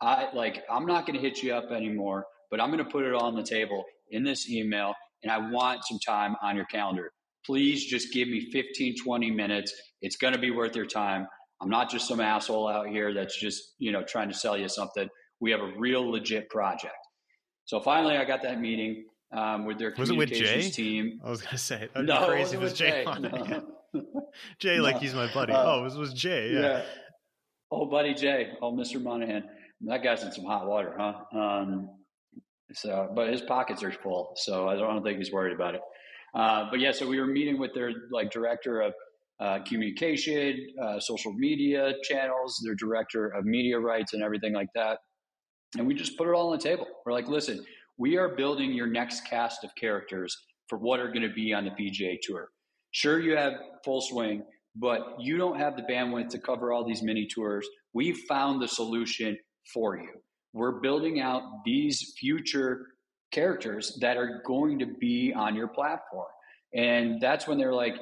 [0.00, 3.04] I like I'm not going to hit you up anymore, but I'm going to put
[3.04, 6.66] it all on the table in this email, and I want some time on your
[6.66, 7.10] calendar."
[7.44, 9.72] please just give me 15, 20 minutes.
[10.00, 11.26] It's going to be worth your time.
[11.60, 14.68] I'm not just some asshole out here that's just, you know, trying to sell you
[14.68, 15.08] something.
[15.40, 16.94] We have a real legit project.
[17.64, 21.20] So finally, I got that meeting um, with their was communications it with team.
[21.24, 23.04] I was going to say, that'd no, crazy it was Jay.
[23.06, 24.02] Jay, no.
[24.58, 25.52] Jay like he's my buddy.
[25.52, 26.52] Uh, oh, it was, was Jay.
[26.52, 26.60] Yeah.
[26.60, 26.82] yeah.
[27.70, 28.50] Oh, buddy Jay.
[28.60, 29.02] Oh, Mr.
[29.02, 29.44] Monahan.
[29.82, 31.38] That guy's in some hot water, huh?
[31.38, 31.90] Um,
[32.72, 35.80] so, but his pockets are full, so I don't, think he's worried about it.
[36.34, 38.92] Uh, but yeah, so we were meeting with their like director of
[39.40, 44.98] uh, communication, uh, social media channels, their director of media rights, and everything like that.
[45.76, 46.86] And we just put it all on the table.
[47.04, 47.64] We're like, listen,
[47.98, 50.36] we are building your next cast of characters
[50.68, 52.48] for what are going to be on the PGA Tour.
[52.92, 54.44] Sure, you have full swing,
[54.76, 57.66] but you don't have the bandwidth to cover all these mini tours.
[57.92, 59.36] We've found the solution
[59.72, 60.08] for you.
[60.54, 62.86] We're building out these future
[63.32, 66.28] characters that are going to be on your platform.
[66.72, 67.96] And that's when they're like,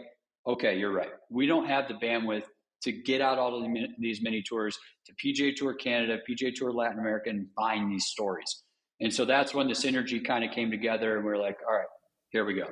[0.46, 1.10] okay, you're right.
[1.30, 2.44] We don't have the bandwidth
[2.82, 6.98] to get out all of these mini tours to PGA Tour Canada, PGA Tour Latin
[6.98, 8.62] America, and find these stories.
[9.00, 11.74] And so that's when the synergy kind of came together, and we are like, all
[11.74, 11.86] right,
[12.30, 12.66] here we go.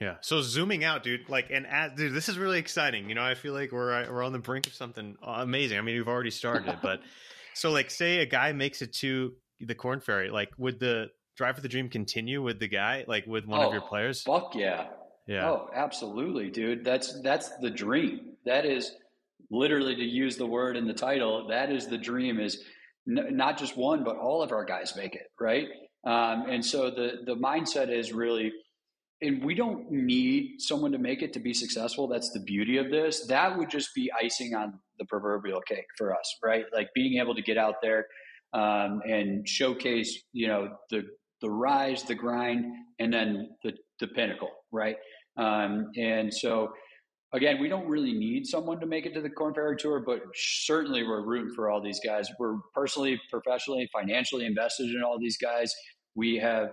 [0.00, 0.16] Yeah.
[0.20, 3.08] So zooming out, dude, like, and as, dude, this is really exciting.
[3.08, 5.76] You know, I feel like we're we're on the brink of something amazing.
[5.76, 7.00] I mean, we've already started, but
[7.58, 11.56] so like, say a guy makes it to the Korn Ferry, like, would the Drive
[11.56, 14.22] for the Dream continue with the guy, like with one oh, of your oh, players?
[14.22, 14.86] Fuck yeah.
[15.26, 15.50] Yeah.
[15.50, 16.84] Oh, absolutely, dude.
[16.84, 18.32] That's that's the dream.
[18.46, 18.92] That is
[19.50, 21.48] literally to use the word in the title.
[21.48, 22.40] That is the dream.
[22.40, 22.62] Is
[23.06, 25.68] n- not just one, but all of our guys make it right.
[26.04, 28.52] Um, and so the the mindset is really,
[29.20, 32.06] and we don't need someone to make it to be successful.
[32.06, 33.26] That's the beauty of this.
[33.26, 36.64] That would just be icing on the proverbial cake for us, right?
[36.72, 38.06] Like being able to get out there
[38.52, 41.02] um, and showcase, you know, the
[41.40, 42.64] the rise, the grind,
[42.98, 44.96] and then the, the pinnacle, right?
[45.36, 46.72] Um, and so,
[47.32, 50.20] again, we don't really need someone to make it to the Korn Ferry Tour, but
[50.34, 52.28] certainly we're rooting for all these guys.
[52.38, 55.72] We're personally, professionally, financially invested in all these guys.
[56.16, 56.70] We have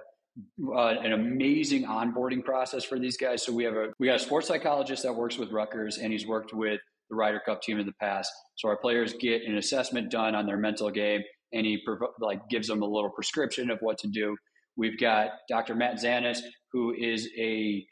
[0.67, 3.43] uh, an amazing onboarding process for these guys.
[3.43, 6.27] So we have a we got a sports psychologist that works with Rutgers, and he's
[6.27, 8.31] worked with the Ryder Cup team in the past.
[8.55, 11.21] So our players get an assessment done on their mental game,
[11.53, 11.81] and he
[12.19, 14.35] like gives them a little prescription of what to do.
[14.77, 15.75] We've got Dr.
[15.75, 16.39] Matt Zanis,
[16.73, 17.85] who is a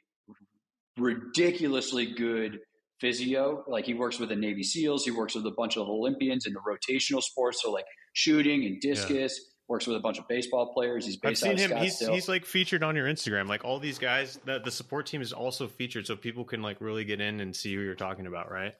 [0.97, 2.60] ridiculously good
[2.99, 3.63] physio.
[3.67, 6.53] Like he works with the Navy SEALs, he works with a bunch of Olympians in
[6.53, 9.39] the rotational sports, so like shooting and discus.
[9.39, 9.49] Yeah.
[9.69, 11.06] Works with a bunch of baseball players.
[11.06, 11.78] He's based I've seen him.
[11.78, 13.47] He's, he's like featured on your Instagram.
[13.47, 16.82] Like all these guys, the, the support team is also featured, so people can like
[16.82, 18.73] really get in and see who you're talking about, right?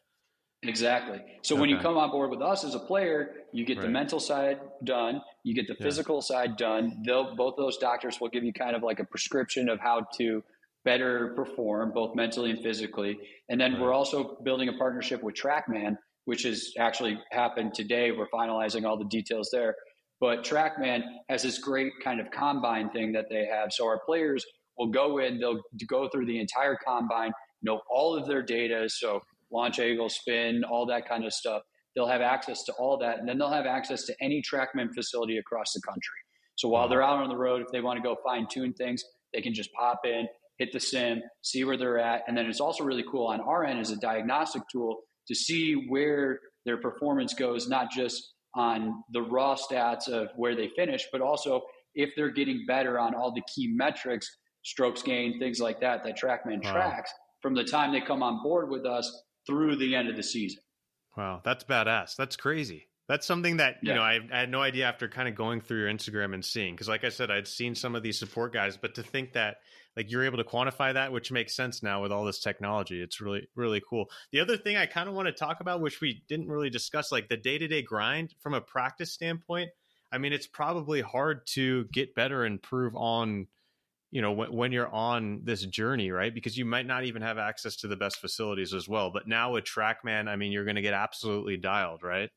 [0.64, 1.20] Exactly.
[1.42, 1.62] So okay.
[1.62, 3.84] when you come on board with us as a player, you get right.
[3.84, 5.86] the mental side done, you get the yeah.
[5.86, 7.04] physical side done.
[7.06, 10.06] They'll both of those doctors will give you kind of like a prescription of how
[10.18, 10.44] to
[10.86, 13.18] better perform both mentally and physically.
[13.50, 13.82] And then right.
[13.82, 18.12] we're also building a partnership with TrackMan, which has actually happened today.
[18.12, 19.76] We're finalizing all the details there.
[20.24, 23.74] But TrackMan has this great kind of combine thing that they have.
[23.74, 24.46] So our players
[24.78, 28.88] will go in, they'll go through the entire combine, know all of their data.
[28.88, 29.20] So
[29.52, 31.64] launch angle, spin, all that kind of stuff.
[31.94, 35.40] They'll have access to all that, and then they'll have access to any TrackMan facility
[35.40, 36.16] across the country.
[36.56, 39.04] So while they're out on the road, if they want to go fine tune things,
[39.34, 42.62] they can just pop in, hit the sim, see where they're at, and then it's
[42.62, 47.34] also really cool on our end as a diagnostic tool to see where their performance
[47.34, 51.62] goes, not just on the raw stats of where they finish, but also
[51.96, 56.18] if they're getting better on all the key metrics, strokes gained, things like that, that
[56.18, 56.72] TrackMan wow.
[56.72, 57.12] tracks
[57.42, 60.62] from the time they come on board with us through the end of the season.
[61.18, 62.16] Wow, that's badass.
[62.16, 62.88] That's crazy.
[63.08, 63.96] That's something that you yeah.
[63.96, 66.74] know I, I, had no idea after kind of going through your Instagram and seeing
[66.74, 69.58] because, like I said, I'd seen some of these support guys, but to think that
[69.96, 73.22] like you're able to quantify that, which makes sense now with all this technology, it's
[73.22, 74.10] really really cool.
[74.32, 77.12] The other thing I kind of want to talk about, which we didn't really discuss,
[77.12, 79.70] like the day to day grind from a practice standpoint.
[80.12, 83.48] I mean, it's probably hard to get better and improve on
[84.14, 87.40] you know when, when you're on this journey right because you might not even have
[87.40, 90.76] access to the best facilities as well but now with trackman i mean you're going
[90.76, 92.30] to get absolutely dialed right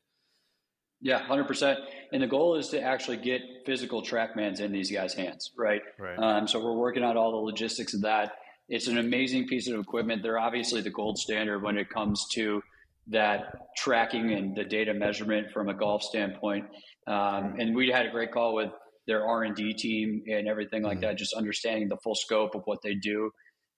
[1.01, 1.75] yeah 100%
[2.11, 6.17] and the goal is to actually get physical trackmans in these guys hands right, right.
[6.17, 8.33] Um, so we're working out all the logistics of that
[8.69, 12.61] it's an amazing piece of equipment they're obviously the gold standard when it comes to
[13.09, 16.65] that tracking and the data measurement from a golf standpoint
[17.07, 18.71] um, and we had a great call with
[19.07, 21.07] their R and D team and everything like mm-hmm.
[21.07, 21.17] that.
[21.17, 23.31] Just understanding the full scope of what they do,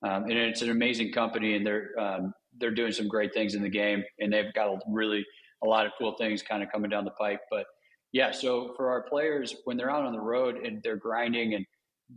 [0.03, 3.61] um, and it's an amazing company, and they're um, they're doing some great things in
[3.61, 5.23] the game, and they've got a really
[5.63, 7.41] a lot of cool things kind of coming down the pipe.
[7.49, 7.65] But
[8.11, 11.65] yeah, so for our players when they're out on the road and they're grinding and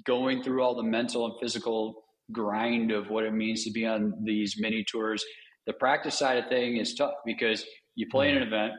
[0.04, 4.14] going through all the mental and physical grind of what it means to be on
[4.24, 5.24] these mini tours,
[5.66, 8.54] the practice side of thing is tough because you play in an mm-hmm.
[8.54, 8.72] event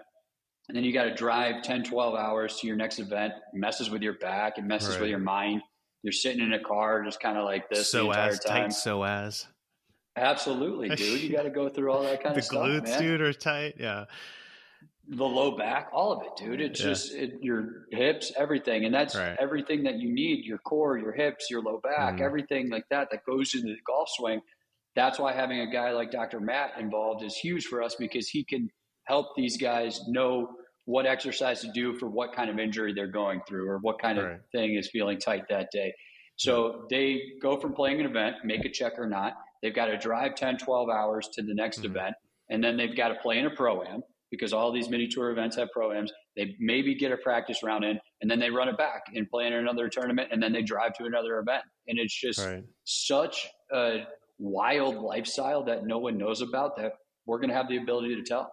[0.67, 3.89] and then you got to drive 10 12 hours to your next event it messes
[3.89, 5.01] with your back it messes right.
[5.01, 5.61] with your mind
[6.03, 8.63] you're sitting in a car just kind of like this so the entire as time
[8.63, 9.47] tight so as
[10.15, 13.01] absolutely dude you got to go through all that kind of stuff The glutes man.
[13.01, 14.05] dude are tight yeah
[15.09, 16.85] the low back all of it dude it's yeah.
[16.85, 19.35] just it, your hips everything and that's right.
[19.39, 22.21] everything that you need your core your hips your low back mm.
[22.21, 24.39] everything like that that goes into the golf swing
[24.95, 28.45] that's why having a guy like dr matt involved is huge for us because he
[28.45, 28.69] can
[29.05, 30.49] help these guys know
[30.85, 34.17] what exercise to do for what kind of injury they're going through or what kind
[34.17, 34.33] right.
[34.33, 35.93] of thing is feeling tight that day.
[36.35, 39.33] So they go from playing an event, make a check or not.
[39.61, 41.95] They've got to drive 10, 12 hours to the next mm-hmm.
[41.95, 42.15] event.
[42.49, 44.03] And then they've got to play in a pro am
[44.33, 46.11] because all these mini tour events have pro ams.
[46.35, 49.45] They maybe get a practice round in and then they run it back and play
[49.45, 51.61] in another tournament and then they drive to another event.
[51.87, 52.63] And it's just right.
[52.83, 54.07] such a
[54.39, 56.93] wild lifestyle that no one knows about that
[57.27, 58.51] we're going to have the ability to tell.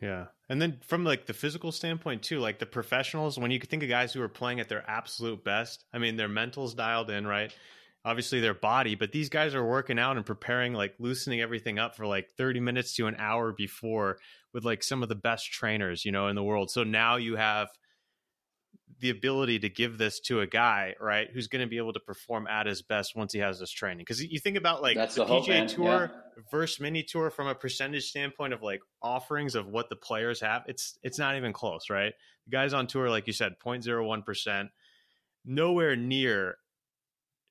[0.00, 0.28] Yeah.
[0.48, 3.90] And then from like the physical standpoint too, like the professionals, when you think of
[3.90, 7.54] guys who are playing at their absolute best, I mean, their mental's dialed in, right?
[8.02, 11.96] Obviously their body, but these guys are working out and preparing, like loosening everything up
[11.96, 14.16] for like 30 minutes to an hour before
[14.58, 16.68] with like some of the best trainers, you know, in the world.
[16.68, 17.68] So now you have
[18.98, 22.00] the ability to give this to a guy, right, who's going to be able to
[22.00, 23.98] perform at his best once he has this training.
[24.00, 26.42] Because you think about like That's the, the PGA Tour yeah.
[26.50, 30.64] versus Mini Tour from a percentage standpoint of like offerings of what the players have,
[30.66, 32.14] it's it's not even close, right?
[32.46, 34.70] The guys on tour, like you said, 0.01 percent,
[35.44, 36.56] nowhere near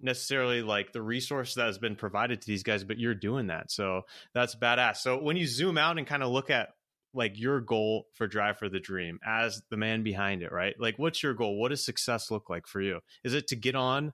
[0.02, 3.72] necessarily like the resource that has been provided to these guys, but you're doing that,
[3.72, 4.02] so
[4.34, 4.98] that's badass.
[4.98, 6.70] So when you zoom out and kind of look at
[7.18, 10.76] like your goal for Drive for the Dream as the man behind it, right?
[10.80, 11.60] Like, what's your goal?
[11.60, 13.00] What does success look like for you?
[13.24, 14.14] Is it to get on,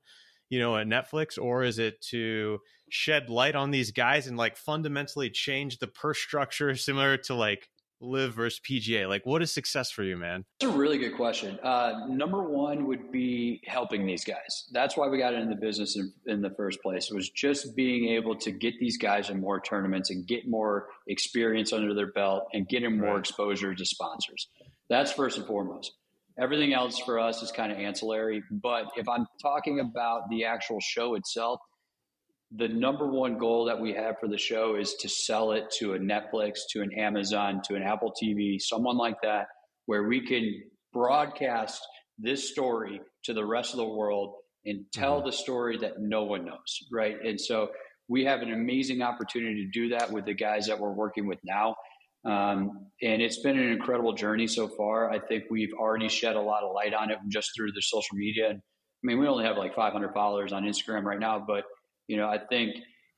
[0.49, 4.55] you know, at Netflix, or is it to shed light on these guys and like
[4.55, 7.69] fundamentally change the purse structure, similar to like
[8.03, 9.07] LIV versus PGA?
[9.07, 10.45] Like, what is success for you, man?
[10.59, 11.57] That's a really good question.
[11.63, 14.65] Uh, number one would be helping these guys.
[14.71, 17.09] That's why we got into the business in, in the first place.
[17.09, 21.73] Was just being able to get these guys in more tournaments and get more experience
[21.73, 23.19] under their belt and get them more right.
[23.19, 24.47] exposure to sponsors.
[24.89, 25.93] That's first and foremost.
[26.37, 28.43] Everything else for us is kind of ancillary.
[28.51, 31.59] But if I'm talking about the actual show itself,
[32.55, 35.93] the number one goal that we have for the show is to sell it to
[35.93, 39.47] a Netflix, to an Amazon, to an Apple TV, someone like that,
[39.85, 40.61] where we can
[40.91, 41.81] broadcast
[42.19, 44.35] this story to the rest of the world
[44.65, 45.27] and tell mm-hmm.
[45.27, 47.15] the story that no one knows, right?
[47.25, 47.69] And so
[48.07, 51.39] we have an amazing opportunity to do that with the guys that we're working with
[51.43, 51.75] now.
[52.25, 55.11] Um, and it's been an incredible journey so far.
[55.11, 58.15] I think we've already shed a lot of light on it just through the social
[58.15, 58.51] media.
[58.51, 61.63] And I mean, we only have like 500 followers on Instagram right now, but
[62.07, 62.75] you know, I think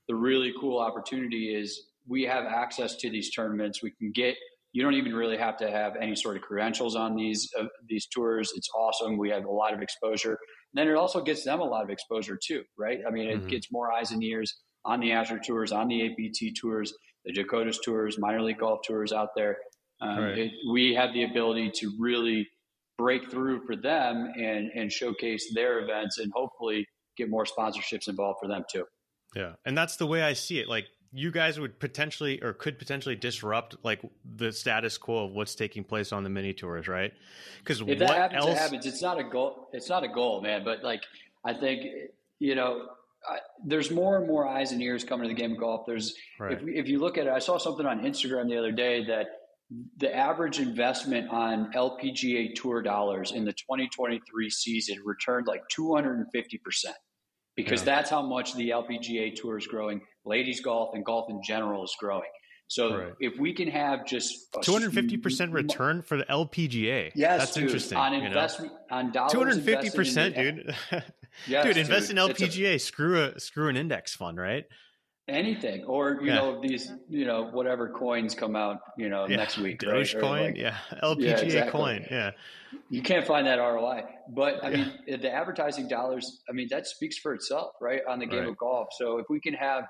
[0.08, 3.82] the really cool opportunity is we have access to these tournaments.
[3.82, 4.36] We can get.
[4.74, 8.08] You don't even really have to have any sort of credentials on these uh, these
[8.08, 8.52] tours.
[8.56, 9.18] It's awesome.
[9.18, 10.38] We have a lot of exposure.
[10.74, 13.00] And then it also gets them a lot of exposure too, right?
[13.08, 13.48] I mean, it mm-hmm.
[13.48, 16.94] gets more eyes and ears on the Asher tours, on the APT tours,
[17.24, 19.58] the Dakotas tours, minor league golf tours out there.
[20.02, 20.38] Um, right.
[20.38, 22.48] it, we have the ability to really
[22.98, 26.86] break through for them and and showcase their events and hopefully
[27.18, 28.86] get more sponsorships involved for them too.
[29.36, 29.54] Yeah.
[29.66, 30.68] And that's the way I see it.
[30.68, 35.56] Like you guys would potentially or could potentially disrupt like the status quo of what's
[35.56, 37.14] taking place on the mini tours, right?
[37.60, 38.50] Because if that happens, else...
[38.50, 38.86] it happens.
[38.86, 39.70] It's not a goal.
[39.72, 40.64] It's not a goal, man.
[40.66, 41.04] But like,
[41.46, 41.86] I think
[42.40, 42.90] you know,
[43.30, 45.86] I, there's more and more eyes and ears coming to the game of golf.
[45.86, 46.52] There's right.
[46.52, 49.28] if if you look at it, I saw something on Instagram the other day that
[49.98, 56.96] the average investment on LPGA Tour dollars in the 2023 season returned like 250 percent
[57.56, 57.86] because yeah.
[57.86, 60.02] that's how much the LPGA Tour is growing.
[60.26, 62.30] Ladies golf and golf in general is growing.
[62.68, 63.14] So right.
[63.20, 67.98] if we can have just 250 percent return for the LPGA, yes, that's dude, interesting.
[67.98, 68.98] On investment, you know?
[68.98, 70.76] on dollars, 250 percent, dude.
[71.48, 72.18] yes, dude, invest dude.
[72.18, 72.76] in LPGA.
[72.76, 74.66] A, screw a screw an index fund, right?
[75.28, 76.36] Anything or you yeah.
[76.36, 79.38] know these you know whatever coins come out you know yeah.
[79.38, 80.22] next week Doge right?
[80.22, 81.72] coin like, yeah LPGA yeah, exactly.
[81.72, 82.32] coin yeah
[82.90, 87.18] you can't find that ROI but I mean the advertising dollars I mean that speaks
[87.18, 88.50] for itself right on the game right.
[88.50, 89.86] of golf so if we can have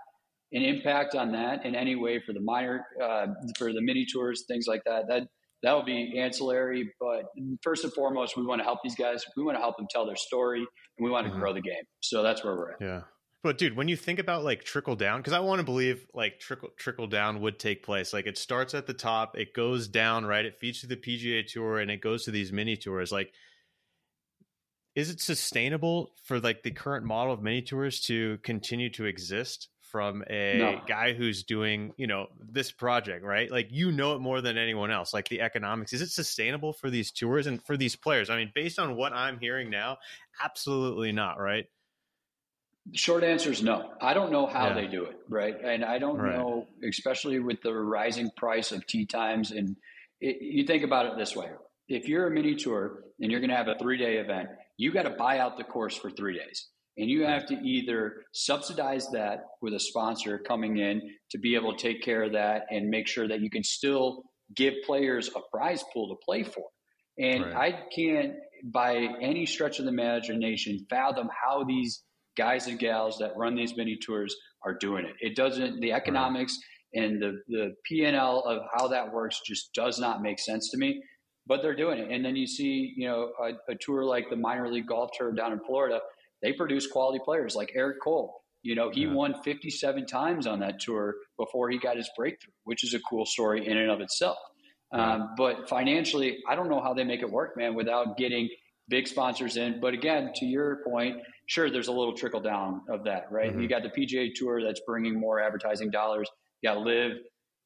[0.54, 4.46] an impact on that in any way for the minor uh, for the mini tours
[4.48, 5.28] things like that that
[5.64, 7.26] that will be ancillary but
[7.62, 10.06] first and foremost we want to help these guys we want to help them tell
[10.06, 11.42] their story and we want to mm-hmm.
[11.42, 13.02] grow the game so that's where we're at yeah
[13.46, 16.40] but dude, when you think about like trickle down, because I want to believe like
[16.40, 18.12] trickle trickle down would take place.
[18.12, 20.44] Like it starts at the top, it goes down, right?
[20.44, 23.12] It feeds to the PGA Tour, and it goes to these mini tours.
[23.12, 23.34] Like,
[24.96, 29.70] is it sustainable for like the current model of mini tours to continue to exist
[29.80, 30.82] from a no.
[30.88, 33.52] guy who's doing you know this project, right?
[33.52, 35.14] Like you know it more than anyone else.
[35.14, 38.32] Like the economics, is it sustainable for these tours and for these players?
[38.32, 39.98] I mean, based on what I'm hearing now,
[40.44, 41.68] absolutely not, right?
[42.94, 43.92] Short answer is no.
[44.00, 44.74] I don't know how yeah.
[44.76, 45.56] they do it, right?
[45.64, 46.36] And I don't right.
[46.36, 49.52] know, especially with the rising price of tee times.
[49.52, 49.76] And
[50.22, 51.50] it, you think about it this way:
[51.88, 54.94] if you're a mini tour and you're going to have a three day event, you
[54.94, 56.68] got to buy out the course for three days,
[56.98, 61.76] and you have to either subsidize that with a sponsor coming in to be able
[61.76, 64.24] to take care of that and make sure that you can still
[64.56, 66.66] give players a prize pool to play for.
[67.18, 67.56] And right.
[67.56, 72.04] I can't, by any stretch of the imagination, fathom how these
[72.36, 75.16] guys and gals that run these mini tours are doing it.
[75.20, 76.58] It doesn't the economics
[76.94, 80.70] and the the P and L of how that works just does not make sense
[80.72, 81.02] to me.
[81.48, 84.36] But they're doing it, and then you see, you know, a, a tour like the
[84.36, 86.00] minor league golf tour down in Florida.
[86.42, 88.42] They produce quality players like Eric Cole.
[88.64, 89.14] You know, he yeah.
[89.14, 93.28] won 57 times on that tour before he got his breakthrough, which is a cool
[93.28, 94.38] story in and of itself.
[94.92, 98.50] Um, but financially, I don't know how they make it work, man, without getting
[98.90, 99.80] big sponsors in.
[99.80, 101.18] But again, to your point,
[101.48, 103.52] sure, there's a little trickle down of that, right?
[103.52, 103.62] Mm-hmm.
[103.62, 106.30] You got the PGA Tour that's bringing more advertising dollars.
[106.62, 107.18] You got LIV,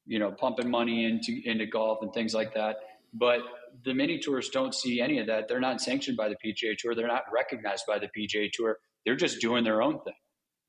[0.06, 2.76] you know, pumping money into into golf and things like that.
[3.12, 3.40] But
[3.84, 5.48] the mini tours don't see any of that.
[5.48, 6.94] They're not sanctioned by the PGA Tour.
[6.94, 8.78] They're not recognized by the PGA Tour.
[9.04, 10.14] They're just doing their own thing.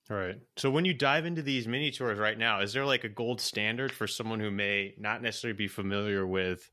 [0.10, 0.36] Right.
[0.58, 3.40] So when you dive into these mini tours right now, is there like a gold
[3.40, 6.70] standard for someone who may not necessarily be familiar with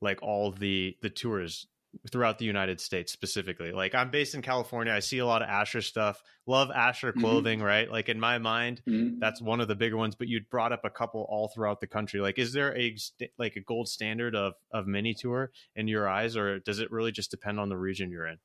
[0.00, 1.66] like all the the tours
[2.10, 3.72] throughout the United States specifically.
[3.72, 6.22] Like I'm based in California, I see a lot of Asher stuff.
[6.46, 7.20] Love Asher mm-hmm.
[7.20, 7.66] clothing, mm-hmm.
[7.66, 7.90] right?
[7.90, 9.18] Like in my mind, mm-hmm.
[9.18, 10.14] that's one of the bigger ones.
[10.14, 12.20] But you brought up a couple all throughout the country.
[12.20, 12.96] Like, is there a
[13.38, 17.12] like a gold standard of of mini tour in your eyes, or does it really
[17.12, 18.38] just depend on the region you're in?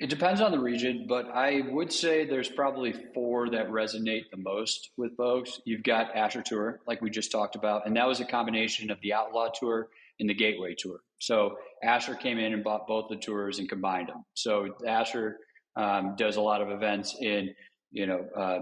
[0.00, 4.38] It depends on the region, but I would say there's probably four that resonate the
[4.38, 5.60] most with folks.
[5.66, 8.98] You've got Asher Tour, like we just talked about, and that was a combination of
[9.02, 11.00] the Outlaw Tour and the Gateway Tour.
[11.18, 14.24] So Asher came in and bought both the tours and combined them.
[14.34, 15.38] So Asher
[15.76, 17.50] um, does a lot of events in,
[17.90, 18.58] you know, uh,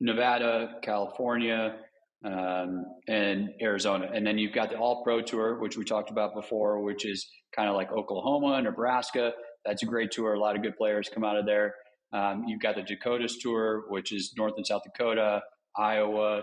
[0.00, 1.76] Nevada, California,
[2.24, 4.08] um, and Arizona.
[4.12, 7.28] And then you've got the All Pro Tour, which we talked about before, which is
[7.54, 9.32] kind of like Oklahoma, Nebraska.
[9.64, 10.34] That's a great tour.
[10.34, 11.74] A lot of good players come out of there.
[12.12, 15.42] Um, you've got the Dakotas Tour, which is North and South Dakota,
[15.76, 16.42] Iowa,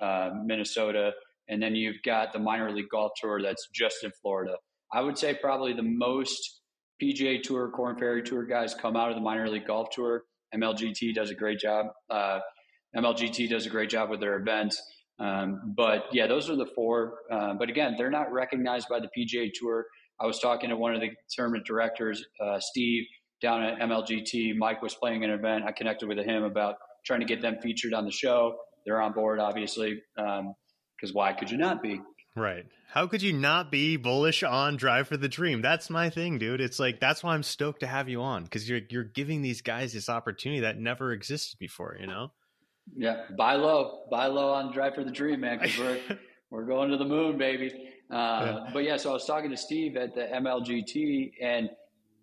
[0.00, 1.12] uh, Minnesota.
[1.48, 4.56] And then you've got the Minor League Golf Tour that's just in Florida.
[4.92, 6.60] I would say probably the most
[7.02, 10.22] PGA Tour, Korn Ferry Tour guys come out of the Minor League Golf Tour.
[10.54, 11.86] MLGT does a great job.
[12.10, 12.40] Uh,
[12.96, 14.80] MLGT does a great job with their events.
[15.18, 17.14] Um, but yeah, those are the four.
[17.30, 19.86] Uh, but again, they're not recognized by the PGA Tour.
[20.20, 23.04] I was talking to one of the tournament directors, uh, Steve,
[23.40, 24.56] down at MLGT.
[24.56, 25.64] Mike was playing an event.
[25.66, 28.56] I connected with him about trying to get them featured on the show.
[28.84, 30.00] They're on board, obviously,
[31.02, 32.00] because why could you not be?
[32.36, 32.64] Right.
[32.88, 35.60] How could you not be bullish on Drive for the Dream?
[35.60, 36.60] That's my thing, dude.
[36.60, 39.60] It's like that's why I'm stoked to have you on because you're you're giving these
[39.60, 41.96] guys this opportunity that never existed before.
[42.00, 42.30] You know.
[42.96, 46.18] Yeah, buy low, buy low on Drive for the Dream, man, because we're
[46.50, 47.72] we're going to the moon, baby.
[48.10, 48.70] Uh, yeah.
[48.72, 51.70] But yeah, so I was talking to Steve at the MLGT, and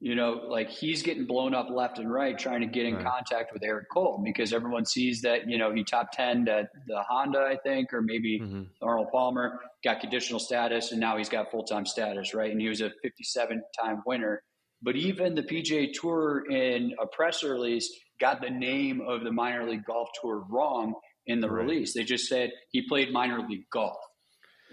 [0.02, 3.06] you know, like he's getting blown up left and right trying to get in right.
[3.06, 7.04] contact with Eric Cole because everyone sees that, you know, he top 10 at the
[7.04, 8.64] Honda, I think, or maybe mm-hmm.
[8.82, 12.50] Arnold Palmer got conditional status and now he's got full time status, right?
[12.50, 14.42] And he was a 57 time winner.
[14.82, 17.92] But even the PGA Tour in a press release
[18.22, 20.94] got the name of the minor league golf tour wrong
[21.28, 21.66] in the right.
[21.66, 21.94] release.
[21.94, 23.98] They just said he played minor league golf.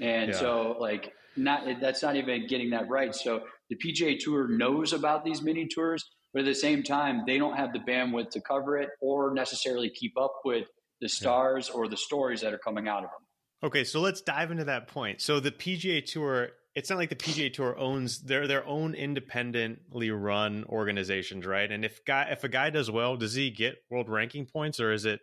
[0.01, 0.39] And yeah.
[0.39, 3.15] so, like, not that's not even getting that right.
[3.15, 7.39] So the PGA Tour knows about these mini tours, but at the same time, they
[7.39, 10.69] don't have the bandwidth to cover it or necessarily keep up with
[11.01, 13.27] the stars or the stories that are coming out of them.
[13.65, 15.21] Okay, so let's dive into that point.
[15.21, 20.11] So the PGA Tour, it's not like the PGA Tour owns their their own independently
[20.11, 21.71] run organizations, right?
[21.71, 24.93] And if guy if a guy does well, does he get world ranking points, or
[24.93, 25.21] is it,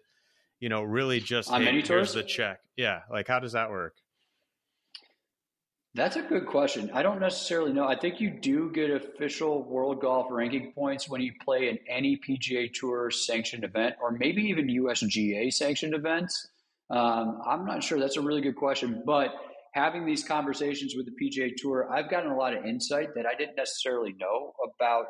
[0.60, 2.14] you know, really just on hey, many tours?
[2.14, 2.60] the check?
[2.76, 3.96] Yeah, like how does that work?
[5.96, 6.90] That's a good question.
[6.92, 7.88] I don't necessarily know.
[7.88, 12.18] I think you do get official world golf ranking points when you play in any
[12.18, 16.48] PGA Tour sanctioned event or maybe even USGA sanctioned events.
[16.90, 18.00] Um, I'm not sure.
[18.00, 19.04] That's a really good question.
[19.06, 19.36] But
[19.76, 23.36] having these conversations with the PGA Tour, I've gotten a lot of insight that I
[23.36, 25.06] didn't necessarily know about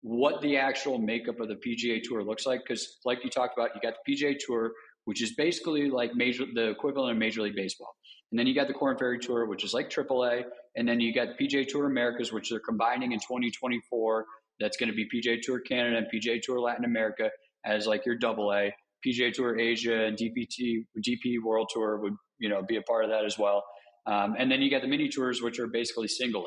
[0.00, 2.60] what the actual makeup of the PGA Tour looks like.
[2.66, 4.72] Because, like you talked about, you got the PGA Tour,
[5.04, 7.94] which is basically like major the equivalent of Major League Baseball.
[8.34, 10.42] And then you got the Korn Ferry Tour, which is like AAA.
[10.74, 14.24] And then you got the PGA Tour Americas, which they're combining in 2024.
[14.58, 17.30] That's going to be PGA Tour Canada and PGA Tour Latin America
[17.64, 18.74] as like your double A.
[19.06, 23.10] PGA Tour Asia and DPT, DP World Tour would, you know, be a part of
[23.10, 23.62] that as well.
[24.04, 26.44] Um, and then you got the mini tours, which are basically single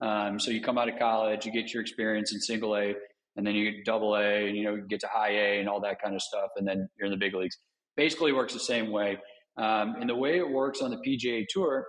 [0.00, 0.06] A.
[0.06, 2.94] Um, so you come out of college, you get your experience in single A,
[3.36, 5.82] and then you get double A, and you know, get to high A and all
[5.82, 7.58] that kind of stuff, and then you're in the big leagues.
[7.94, 9.18] Basically, works the same way.
[9.58, 11.86] Um, and the way it works on the PGA Tour,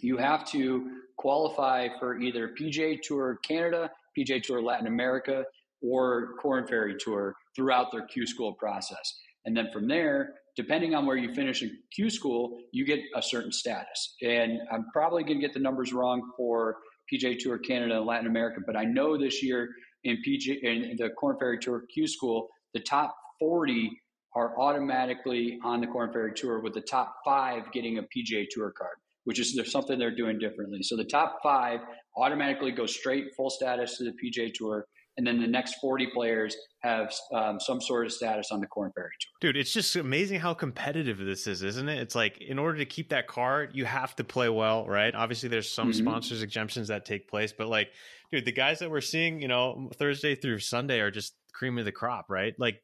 [0.00, 5.44] you have to qualify for either PGA Tour Canada, PGA Tour Latin America,
[5.82, 9.14] or Korn Ferry Tour throughout their Q School process.
[9.44, 13.22] And then from there, depending on where you finish in Q School, you get a
[13.22, 14.14] certain status.
[14.22, 16.76] And I'm probably going to get the numbers wrong for
[17.12, 19.68] PGA Tour Canada and Latin America, but I know this year
[20.04, 23.90] in PG in the Korn Ferry Tour Q School, the top 40
[24.34, 28.72] are automatically on the Korn Ferry Tour with the top five getting a PGA Tour
[28.76, 30.82] card, which is there's something they're doing differently.
[30.82, 31.80] So the top five
[32.16, 34.86] automatically go straight full status to the PGA Tour,
[35.18, 38.90] and then the next 40 players have um, some sort of status on the Korn
[38.94, 39.52] Ferry Tour.
[39.52, 42.00] Dude, it's just amazing how competitive this is, isn't it?
[42.00, 45.14] It's like in order to keep that card, you have to play well, right?
[45.14, 46.06] Obviously, there's some mm-hmm.
[46.06, 47.90] sponsors exemptions that take place, but like,
[48.30, 51.84] dude, the guys that we're seeing, you know, Thursday through Sunday are just cream of
[51.84, 52.54] the crop, right?
[52.58, 52.80] Like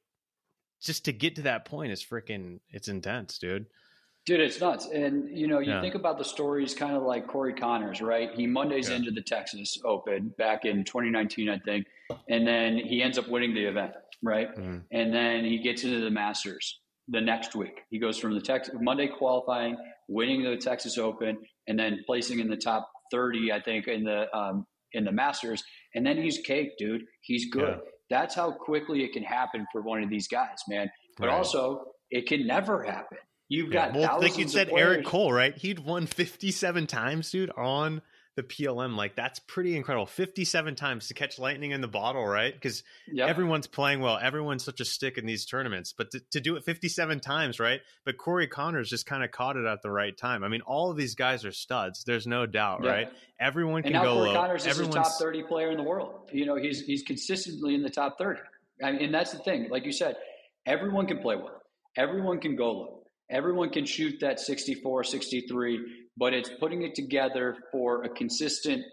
[0.81, 3.67] just to get to that point is freaking it's intense, dude.
[4.27, 4.87] Dude, it's nuts.
[4.93, 5.81] And you know, you yeah.
[5.81, 8.31] think about the stories kind of like Corey Conners, right?
[8.35, 8.97] He Mondays yeah.
[8.97, 11.87] into the Texas Open back in 2019, I think,
[12.29, 14.55] and then he ends up winning the event, right?
[14.55, 14.79] Mm-hmm.
[14.93, 17.81] And then he gets into the Masters the next week.
[17.91, 19.77] He goes from the Texas Monday qualifying,
[20.09, 24.27] winning the Texas Open, and then placing in the top 30, I think, in the
[24.37, 25.63] um, in the Masters.
[25.95, 27.03] And then he's cake, dude.
[27.23, 27.81] He's good.
[27.83, 27.91] Yeah.
[28.11, 30.91] That's how quickly it can happen for one of these guys, man.
[31.19, 31.37] But right.
[31.37, 33.19] also, it can never happen.
[33.49, 34.09] You've got yeah.
[34.09, 35.57] well, like you said, Eric Cole, right?
[35.57, 38.03] He'd won 57 times, dude, on
[38.39, 40.07] the PLM, like that's pretty incredible.
[40.07, 42.55] 57 times to catch lightning in the bottle, right?
[42.55, 43.29] Because Yep.
[43.29, 44.17] everyone's playing well.
[44.17, 47.81] Everyone's such a stick in these tournaments, but to, to do it 57 times, right?
[48.05, 50.45] But Corey Conners just kind of caught it at the right time.
[50.45, 52.05] I mean, all of these guys are studs.
[52.05, 53.09] There's no doubt, right?
[53.41, 54.35] Everyone can and now go Corey low.
[54.35, 56.31] Conners is the top 30 player in the world.
[56.33, 58.41] You know, he's he's consistently in the top 30.
[58.85, 59.69] I mean, and that's the thing.
[59.69, 60.15] Like you said,
[60.65, 61.61] everyone can play well.
[61.97, 63.03] Everyone can go low.
[63.31, 68.85] Everyone can shoot that 64, 63, but it's putting it together for a consistent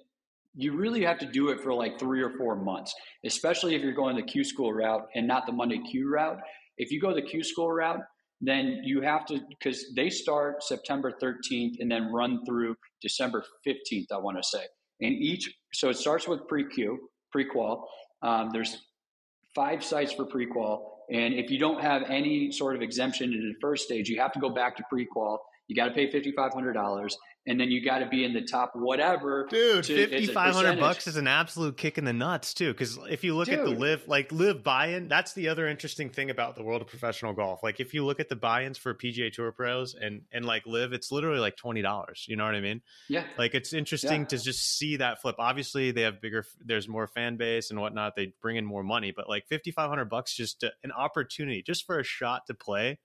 [0.55, 2.95] you really have to do it for like three or four months,
[3.26, 6.39] especially if you're going the Q school route and not the Monday Q route.
[6.78, 7.99] If you go the Q school route,
[8.41, 14.05] then you have to because they start September 13th and then run through December 15th.
[14.11, 14.63] I want to say,
[15.01, 17.88] and each so it starts with pre Q, pre qual.
[18.21, 18.78] Um, there's
[19.53, 23.39] five sites for pre qual, and if you don't have any sort of exemption in
[23.39, 25.41] the first stage, you have to go back to pre qual.
[25.68, 28.34] You got to pay fifty five hundred dollars, and then you got to be in
[28.34, 29.47] the top whatever.
[29.49, 32.53] Dude, to- it's a fifty five hundred bucks is an absolute kick in the nuts
[32.53, 32.72] too.
[32.72, 36.30] Because if you look at the live, like live buy-in, that's the other interesting thing
[36.30, 37.63] about the world of professional golf.
[37.63, 40.93] Like if you look at the buy-ins for PGA Tour pros and and like live,
[40.93, 42.26] it's literally like twenty dollars.
[42.28, 42.82] You know what I mean?
[43.09, 44.28] Yeah, Like it's interesting Yeah.
[44.28, 45.36] to just see that flip.
[45.39, 48.16] Obviously, they have bigger, there's more fan base and whatnot.
[48.16, 51.63] They bring in more money, but like fifty five hundred bucks, just to, an opportunity,
[51.63, 52.99] just for a shot to play.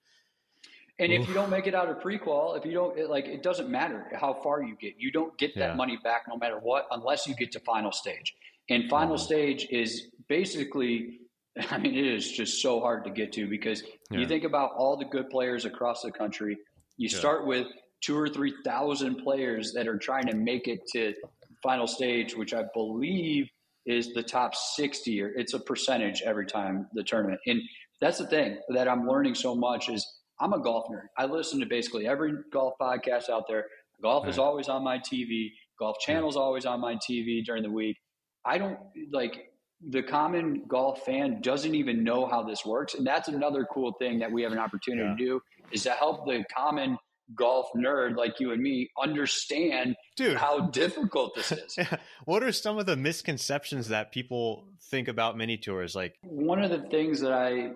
[1.01, 3.43] And if you don't make it out of prequal, if you don't it, like, it
[3.43, 4.95] doesn't matter how far you get.
[4.99, 5.75] You don't get that Yeah.
[5.75, 8.35] money back no matter what, unless you get to final stage.
[8.69, 9.21] And final Mhm.
[9.21, 11.21] stage is basically,
[11.71, 14.21] I mean, it is just so hard to get to because Yeah.
[14.21, 16.57] you think about all the good players across the country.
[16.99, 17.19] You Yeah.
[17.19, 17.67] start with
[18.03, 21.15] two or three thousand players that are trying to make it to
[21.63, 23.49] final stage, which I believe
[23.87, 27.41] is the top 60 or it's a percentage every time the tournament.
[27.47, 27.63] And
[28.03, 30.07] that's the thing that I'm learning so much is
[30.41, 31.09] I'm a golf nerd.
[31.19, 33.67] I listen to basically every golf podcast out there.
[34.03, 35.51] Golf is always on my TV.
[35.79, 37.97] Golf Channel's always on my TV during the week.
[38.45, 38.79] I don't
[39.13, 39.53] like
[39.89, 42.95] the common golf fan doesn't even know how this works.
[42.95, 45.17] And that's another cool thing that we have an opportunity Yeah.
[45.17, 45.41] to do
[45.73, 46.99] is to help the common
[47.35, 51.79] golf nerd like you and me understand Dude, how difficult this is.
[52.25, 55.95] what are some of the misconceptions that people think about mini tours?
[55.95, 57.71] Like, One of the things that I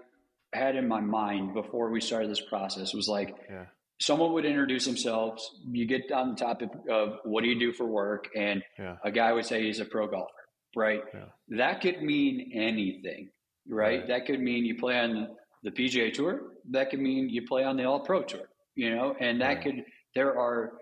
[0.54, 3.66] had in my mind before we started this process was like yeah,
[4.00, 5.48] someone would introduce themselves.
[5.70, 9.10] You get on the topic of what do you do for work, and yeah, a
[9.10, 10.30] guy would say he's a pro golfer,
[10.76, 11.00] right?
[11.12, 11.24] Yeah.
[11.58, 13.30] That could mean anything,
[13.68, 13.98] right?
[14.00, 14.08] Right.
[14.08, 15.28] That could mean you play on
[15.62, 16.40] the PGA Tour.
[16.70, 19.62] That could mean you play on the All Pro Tour, you know, and that Right.
[19.62, 19.84] could,
[20.14, 20.72] there are,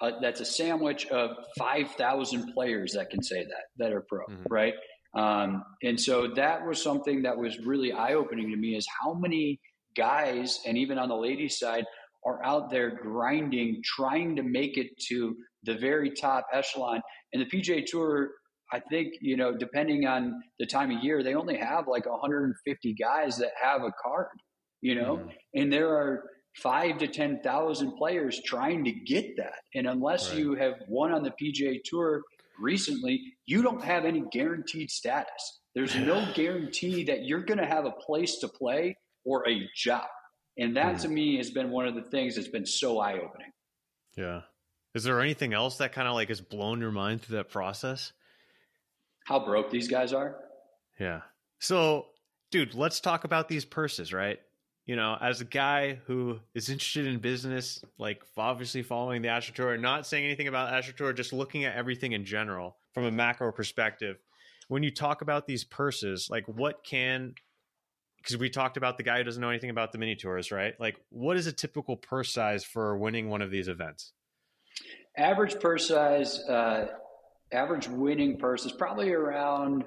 [0.00, 4.46] uh, that's a sandwich of 5,000 players that can say that, that are pro, Mhm.
[4.50, 4.74] right?
[5.14, 9.14] Um, and so that was something that was really eye opening to me is how
[9.14, 9.60] many
[9.94, 11.84] guys, and even on the ladies' side,
[12.24, 17.00] are out there grinding, trying to make it to the very top echelon.
[17.32, 18.30] And the PGA Tour,
[18.72, 22.94] I think, you know, depending on the time of year, they only have like 150
[22.94, 24.28] guys that have a card,
[24.80, 25.34] you know, Mhm.
[25.56, 26.24] and there are
[26.56, 29.60] five to 10,000 players trying to get that.
[29.74, 30.38] And unless Right.
[30.38, 32.22] you have won on the PGA Tour
[32.62, 35.60] recently, you don't have any guaranteed status.
[35.74, 40.06] There's no guarantee that you're going to have a place to play or a job.
[40.58, 41.14] And that to hmm.
[41.14, 43.52] me has been one of the things that's been so eye opening.
[44.16, 44.42] yeah.
[44.94, 48.12] Is there anything else that kind of like has blown your mind through that process?
[49.24, 50.36] How broke these guys are.
[51.00, 51.22] Yeah.
[51.60, 52.06] So,
[52.50, 54.38] dude, let's talk about these purses, right?
[54.84, 59.52] You know, as a guy who is interested in business, like obviously following the Asher
[59.52, 63.10] Tour, not saying anything about Asher Tour, just looking at everything in general from a
[63.12, 64.16] macro perspective.
[64.66, 67.34] When you talk about these purses, like what can,
[68.16, 70.74] because we talked about the guy who doesn't know anything about the mini tours, right?
[70.80, 74.12] Like, what is a typical purse size for winning one of these events?
[75.16, 76.86] Average purse size, uh,
[77.52, 79.84] average winning purse is probably around,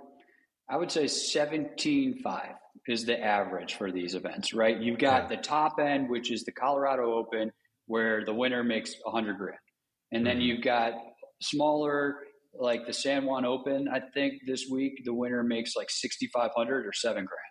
[0.70, 2.56] I would say 17.5
[2.88, 4.80] is the average for these events, right?
[4.80, 5.36] You've got Yeah.
[5.38, 7.52] the top end, which is the Colorado Open,
[7.88, 9.58] where the winner makes 100 grand.
[10.12, 10.44] And then Mhm.
[10.46, 10.94] you've got
[11.42, 12.24] smaller,
[12.54, 16.94] like the San Juan Open, I think this week the winner makes like 6,500 or
[16.94, 17.42] seven grand.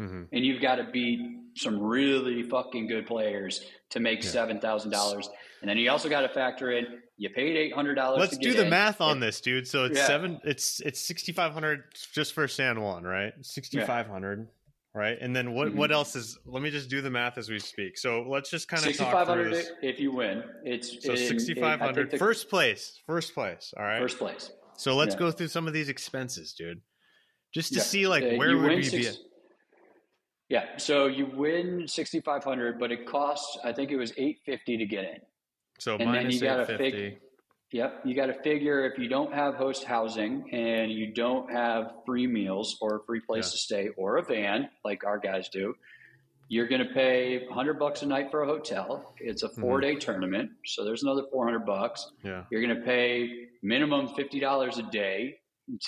[0.00, 1.18] hmm and you've got to beat
[1.56, 4.30] some really fucking good players to make Yeah.
[4.30, 5.28] seven thousand dollars.
[5.60, 8.20] And then you also got to factor in you paid eight hundred dollars.
[8.20, 9.66] Let's do the math on It- this, dude.
[9.66, 10.06] So it's Yeah.
[10.06, 10.40] seven.
[10.44, 13.32] It's it's sixty five hundred just for San Juan, right?
[13.44, 14.46] Sixty five hundred,
[14.94, 15.18] right?
[15.20, 15.74] And then what Mhm.
[15.76, 16.38] what else is?
[16.44, 17.98] Let me just do the math as we speak.
[17.98, 20.42] So let's just kind of Sixty talk through hundred if you win.
[20.64, 23.72] It's So sixty five hundred, first place, first place.
[23.76, 24.00] All right.
[24.00, 24.50] first place.
[24.76, 25.18] so let's yeah.
[25.20, 26.80] go through some of these expenses, dude,
[27.54, 27.84] just to Yeah.
[27.84, 29.24] see like Uh, where would we six- be?
[30.50, 34.40] Yeah, so you win sixty five hundred, but it costs I think it was eight
[34.46, 35.20] fifty to get in.
[35.78, 37.18] So and minus eight fifty.
[37.72, 38.00] Yep.
[38.04, 42.26] You got to figure if you don't have host housing and you don't have free
[42.26, 43.50] meals or a free place yeah.
[43.50, 45.74] to stay or a van like our guys do,
[46.48, 49.14] you're going to pay 100 bucks a night for a hotel.
[49.18, 49.98] It's a 4-day mm-hmm.
[49.98, 52.10] tournament, so there's another 400 bucks.
[52.24, 52.44] Yeah.
[52.50, 55.36] You're going to pay minimum $50 a day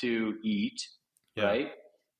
[0.00, 0.86] to eat,
[1.34, 1.44] yeah.
[1.44, 1.70] right?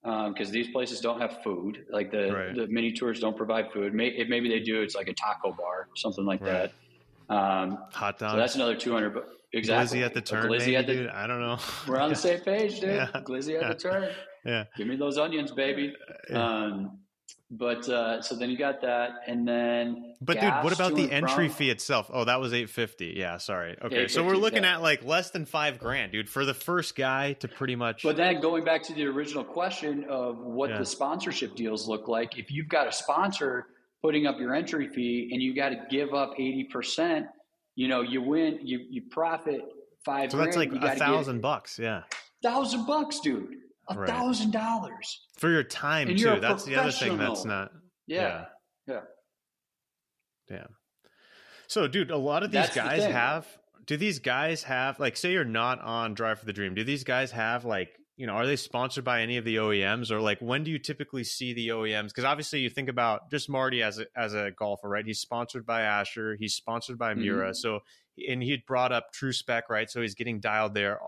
[0.02, 1.84] Because um, these places don't have food.
[1.92, 2.56] Like the, right.
[2.56, 3.92] the mini tours don't provide food.
[3.92, 6.72] May, if maybe they do, it's like a taco bar, something like right.
[7.28, 7.34] that.
[7.34, 8.32] Um, Hot dogs.
[8.32, 9.28] So that's another 200 bucks.
[9.52, 9.98] Exactly.
[9.98, 10.50] Glizzy at the turn.
[10.50, 11.08] Glizzy maybe, at the, dude.
[11.08, 11.58] I don't know.
[11.88, 12.90] We're on the same page, dude.
[12.90, 13.08] Yeah.
[13.22, 13.68] Glizzy at yeah.
[13.68, 14.10] the turn.
[14.44, 14.64] Yeah.
[14.76, 15.94] Give me those onions, baby.
[16.30, 16.42] Yeah.
[16.42, 16.98] Um,
[17.52, 20.14] but uh, so then you got that, and then.
[20.20, 21.56] But dude, what about the entry from?
[21.56, 22.08] fee itself?
[22.12, 23.14] Oh, that was eight fifty.
[23.16, 23.76] Yeah, sorry.
[23.82, 27.32] Okay, so we're looking at like less than five grand, dude, for the first guy
[27.34, 28.04] to pretty much.
[28.04, 32.38] But then going back to the original question of what the sponsorship deals look like,
[32.38, 33.66] if you've got a sponsor
[34.00, 37.26] putting up your entry fee and you got to give up eighty percent
[37.74, 39.62] you know, you win, you you profit
[40.04, 40.30] five.
[40.30, 42.02] So that's like a thousand bucks, yeah.
[42.42, 43.48] Thousand bucks, dude.
[43.88, 46.38] A thousand dollars for your time and too.
[46.40, 47.72] That's the other thing that's not.
[48.06, 48.44] Yeah,
[48.86, 49.00] yeah, yeah.
[50.48, 50.74] Damn.
[51.66, 53.46] So, dude, a lot of these that's guys the have.
[53.86, 56.74] Do these guys have like, say, you're not on Drive for the Dream?
[56.74, 57.90] Do these guys have like
[58.20, 60.78] you know, are they sponsored by any of the OEMs or like when do you
[60.78, 62.08] typically see the OEMs?
[62.08, 65.06] Because obviously you think about just Marty as a, as a golfer, right?
[65.06, 67.46] He's sponsored by Asher, he's sponsored by Miura.
[67.46, 67.54] Mm-hmm.
[67.54, 67.78] So,
[68.28, 69.90] and he brought up True Spec, right?
[69.90, 70.98] So he's getting dialed there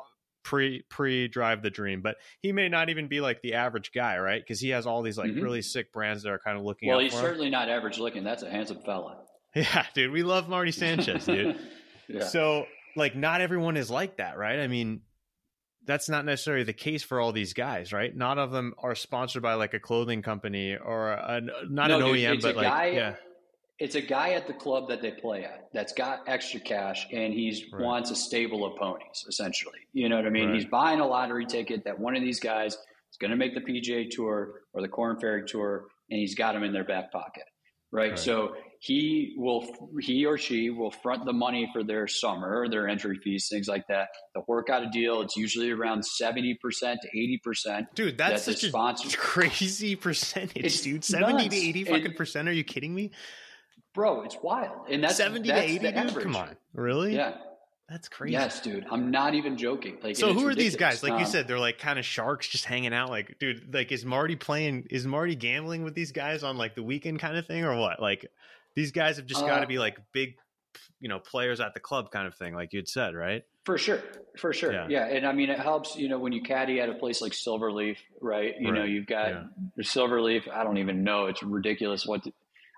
[0.43, 4.17] pre pre Drive the Dream, but he may not even be like the average guy,
[4.17, 4.43] right?
[4.43, 5.43] Because he has all these like mm-hmm.
[5.43, 6.89] really sick brands that are kind of looking.
[6.89, 8.25] Well, he's certainly not average looking.
[8.25, 9.19] That's a handsome fella.
[9.55, 11.59] Yeah, dude, we love Marty Sanchez, dude.
[12.09, 12.25] yeah.
[12.25, 12.65] So
[12.97, 14.59] like, not everyone is like that, right?
[14.61, 15.03] I mean,
[15.87, 18.15] that's not necessarily the case for all these guys, right?
[18.15, 22.05] Not of them are sponsored by like a clothing company or a, not no, an
[22.05, 23.15] dude, OEM, but like guy, yeah.
[23.79, 27.35] It's a guy at the club that they play at that's got extra cash and
[27.35, 27.83] he right.
[27.83, 29.79] wants a stable of ponies, essentially.
[29.93, 30.51] You know what I mean?
[30.51, 30.55] Right.
[30.55, 33.61] He's buying a lottery ticket that one of these guys is going to make the
[33.61, 37.45] PGA Tour or the Korn Ferry Tour, and he's got them in their back pocket,
[37.91, 38.11] right?
[38.11, 38.19] right.
[38.19, 39.65] So he will
[40.01, 43.87] he or she will front the money for their summer their entry fees things like
[43.87, 48.59] that they'll work out a deal it's usually around 70% to 80% dude that's that
[48.59, 51.49] such a crazy percentage it's dude 70 nuts.
[51.49, 53.13] to 80 fucking and, percent are you kidding me
[53.95, 56.25] bro it's wild and that's 70 that's to 80 dude average.
[56.25, 57.35] come on really yeah
[57.89, 58.33] that's crazy.
[58.33, 58.87] Yes, dude.
[58.91, 59.99] I'm not even joking.
[60.03, 61.03] Like, so who are these guys?
[61.03, 63.11] Like um, you said, they're like kind of sharks just hanging out.
[63.11, 64.87] Like, dude, like is Marty playing?
[64.89, 68.01] Is Marty gambling with these guys on like the weekend kind of thing, or what?
[68.01, 68.31] Like,
[68.75, 70.35] these guys have just uh, got to be like big,
[71.01, 73.45] you know, players at the club kind of thing, like you'd said, right?
[73.65, 74.03] For sure,
[74.39, 74.87] for sure, yeah.
[74.89, 75.07] yeah.
[75.07, 77.97] And I mean, it helps, you know, when you caddy at a place like Silverleaf,
[78.21, 78.55] right?
[78.59, 78.79] You right.
[78.79, 79.43] know, you've got yeah.
[79.81, 80.51] Silverleaf.
[80.51, 82.07] I don't even know; it's ridiculous.
[82.07, 82.33] What the,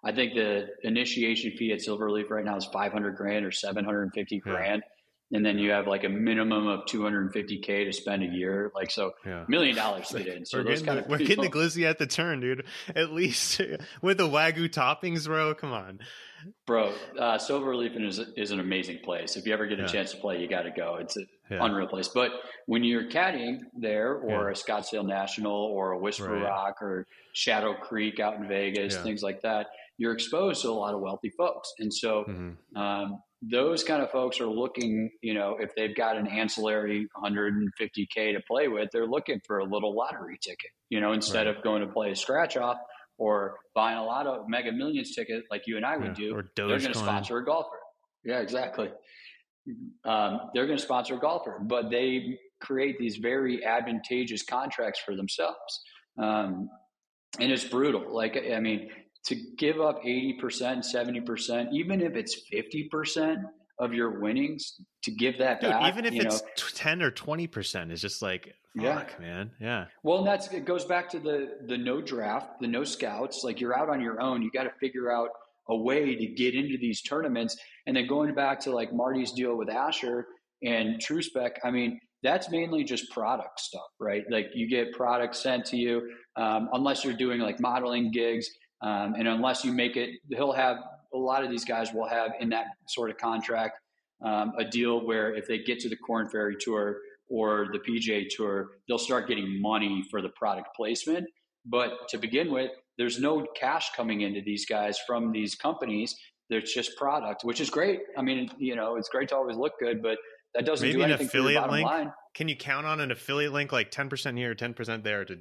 [0.04, 3.84] I think the initiation fee at Silverleaf right now is five hundred grand or seven
[3.84, 4.82] hundred and fifty grand.
[4.84, 4.93] Yeah
[5.34, 9.12] and then you have like a minimum of 250k to spend a year like so
[9.26, 9.44] yeah.
[9.48, 12.06] million dollars to get in so we're, getting, the, we're getting the glizzy at the
[12.06, 12.64] turn dude
[12.94, 13.60] at least
[14.02, 15.98] with the wagyu toppings bro come on
[16.66, 19.88] bro uh, silverleaf is, is an amazing place if you ever get a yeah.
[19.88, 21.58] chance to play you got to go it's an yeah.
[21.60, 22.30] unreal place but
[22.66, 26.42] when you're caddying there or a scottsdale national or a whisper right.
[26.42, 29.66] rock or shadow creek out in vegas things like that
[29.96, 32.76] you're exposed to a lot of wealthy folks and so mm-hmm.
[32.76, 33.20] um,
[33.50, 38.40] those kind of folks are looking, you know, if they've got an ancillary 150K to
[38.46, 41.56] play with, they're looking for a little lottery ticket, you know, instead right.
[41.56, 42.76] of going to play a scratch off
[43.18, 46.42] or buying a lot of mega millions ticket like you and I would yeah, do.
[46.56, 47.78] they're going to sponsor a golfer.
[48.24, 48.90] Yeah, exactly.
[50.04, 55.16] Um, they're going to sponsor a golfer, but they create these very advantageous contracts for
[55.16, 55.80] themselves.
[56.18, 56.68] Um,
[57.40, 58.14] and it's brutal.
[58.14, 58.90] Like, I mean,
[59.26, 63.42] to give up 80%, 70%, even if it's 50%
[63.78, 65.92] of your winnings, to give that Dude, back.
[65.92, 69.26] Even if it's know, 10 or 20% is just like, fuck, yeah.
[69.26, 69.50] man.
[69.60, 69.86] Yeah.
[70.02, 73.42] Well, and that's, it goes back to the, the no draft, the no scouts.
[73.44, 74.42] Like you're out on your own.
[74.42, 75.30] You got to figure out
[75.68, 77.56] a way to get into these tournaments.
[77.86, 80.26] And then going back to like Marty's deal with Asher
[80.62, 84.24] and TrueSpec, I mean, that's mainly just product stuff, right?
[84.30, 88.48] Like you get products sent to you, um, unless you're doing like modeling gigs
[88.84, 90.76] um, and unless you make it, he'll have
[91.14, 93.78] a lot of these guys will have in that sort of contract
[94.22, 98.28] um, a deal where if they get to the Korn Ferry Tour or the PGA
[98.28, 101.26] Tour, they'll start getting money for the product placement.
[101.64, 106.14] But to begin with, there's no cash coming into these guys from these companies.
[106.50, 108.00] There's just product, which is great.
[108.18, 110.18] I mean, you know, it's great to always look good, but
[110.54, 111.86] that doesn't Maybe do anything an affiliate for your bottom link.
[111.86, 112.12] line.
[112.34, 115.38] Can you count on an affiliate link like 10% here, 10% there to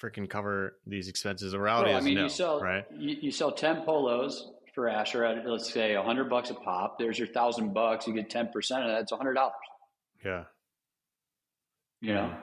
[0.00, 1.52] freaking cover these expenses.
[1.52, 2.84] The reality Bro, I mean, no, you sell right.
[2.96, 6.98] You, you, sell ten polos for Asher at let's say a hundred bucks a pop.
[6.98, 8.06] There's your thousand bucks.
[8.06, 9.02] You get ten percent of that.
[9.02, 9.54] It's a hundred dollars.
[10.24, 10.44] Yeah.
[12.00, 12.36] You know,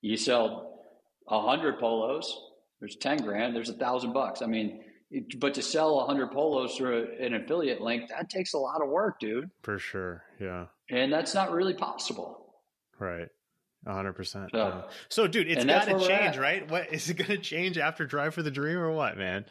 [0.00, 0.80] you sell
[1.28, 2.36] a hundred polos.
[2.80, 3.54] There's ten grand.
[3.54, 4.42] There's a thousand bucks.
[4.42, 8.54] I mean, it, but to sell a hundred polos through an affiliate link, that takes
[8.54, 9.50] a lot of work, dude.
[9.62, 10.24] For sure.
[10.40, 10.66] Yeah.
[10.90, 12.46] And that's not really possible.
[12.98, 13.28] Right.
[13.86, 14.50] Hundred percent.
[14.52, 16.68] So, so, dude, it's got to change, right?
[16.70, 19.44] What is it going to change after Drive for the Dream or what, man?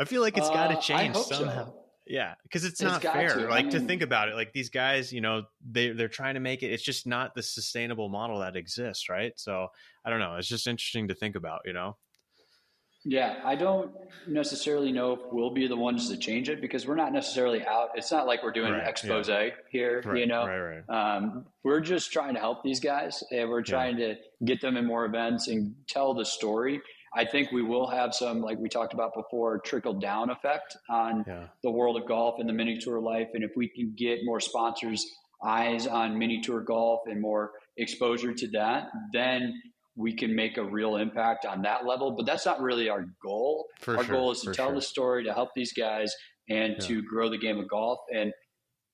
[0.00, 1.66] I feel like it's got to uh, change somehow.
[1.66, 1.74] So.
[2.06, 3.34] Yeah, because it's, it's not fair.
[3.34, 3.48] To.
[3.48, 6.34] Like I mean, to think about it, like these guys, you know, they they're trying
[6.34, 6.72] to make it.
[6.72, 9.32] It's just not the sustainable model that exists, right?
[9.36, 9.68] So
[10.04, 10.36] I don't know.
[10.36, 11.96] It's just interesting to think about, you know.
[13.10, 13.90] Yeah, I don't
[14.26, 17.92] necessarily know if we'll be the ones to change it because we're not necessarily out.
[17.94, 19.48] It's not like we're doing right, an expose yeah.
[19.70, 20.46] here, right, you know.
[20.46, 20.82] Right.
[20.90, 24.08] Um, we're just trying to help these guys, and we're trying yeah.
[24.08, 26.82] to get them in more events and tell the story.
[27.14, 31.24] I think we will have some, like we talked about before, trickle down effect on
[31.26, 31.44] yeah.
[31.62, 33.28] the world of golf and the mini tour life.
[33.32, 35.06] And if we can get more sponsors'
[35.42, 39.62] eyes on mini tour golf and more exposure to that, then
[39.98, 42.12] we can make a real impact on that level.
[42.12, 43.66] But that's not really our goal.
[43.80, 44.74] For our sure, goal is to tell sure.
[44.76, 46.14] the story, to help these guys,
[46.48, 46.86] and yeah.
[46.86, 47.98] to grow the game of golf.
[48.14, 48.32] And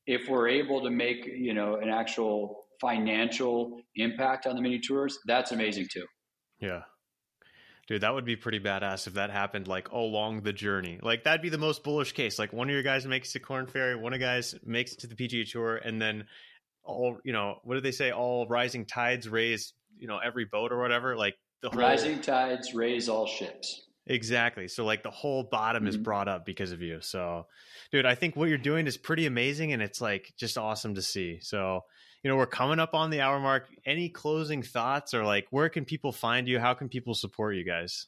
[0.06, 5.18] if we're able to make you know an actual financial impact on the mini tours,
[5.26, 6.06] that's amazing too.
[6.58, 6.82] Yeah,
[7.86, 10.98] Dude, that would be pretty badass if that happened like along the journey.
[11.02, 12.38] Like that'd be the most bullish case.
[12.38, 15.00] Like one of your guys makes it to Korn Ferry, one of guys makes it
[15.00, 16.26] to the PGA Tour, and then
[16.82, 18.10] all you know, what do they say?
[18.10, 21.16] All rising tides raise, you know, every boat or whatever.
[21.16, 21.80] Like the whole...
[21.80, 23.82] rising tides raise all ships.
[24.06, 24.68] Exactly.
[24.68, 25.88] So like the whole bottom mm-hmm.
[25.88, 27.00] is brought up because of you.
[27.00, 27.46] So,
[27.90, 31.02] dude, I think what you're doing is pretty amazing, and it's like just awesome to
[31.02, 31.38] see.
[31.40, 31.84] So
[32.22, 33.68] you know, we're coming up on the hour mark.
[33.84, 36.58] Any closing thoughts or like where can people find you?
[36.58, 38.06] How can people support you guys?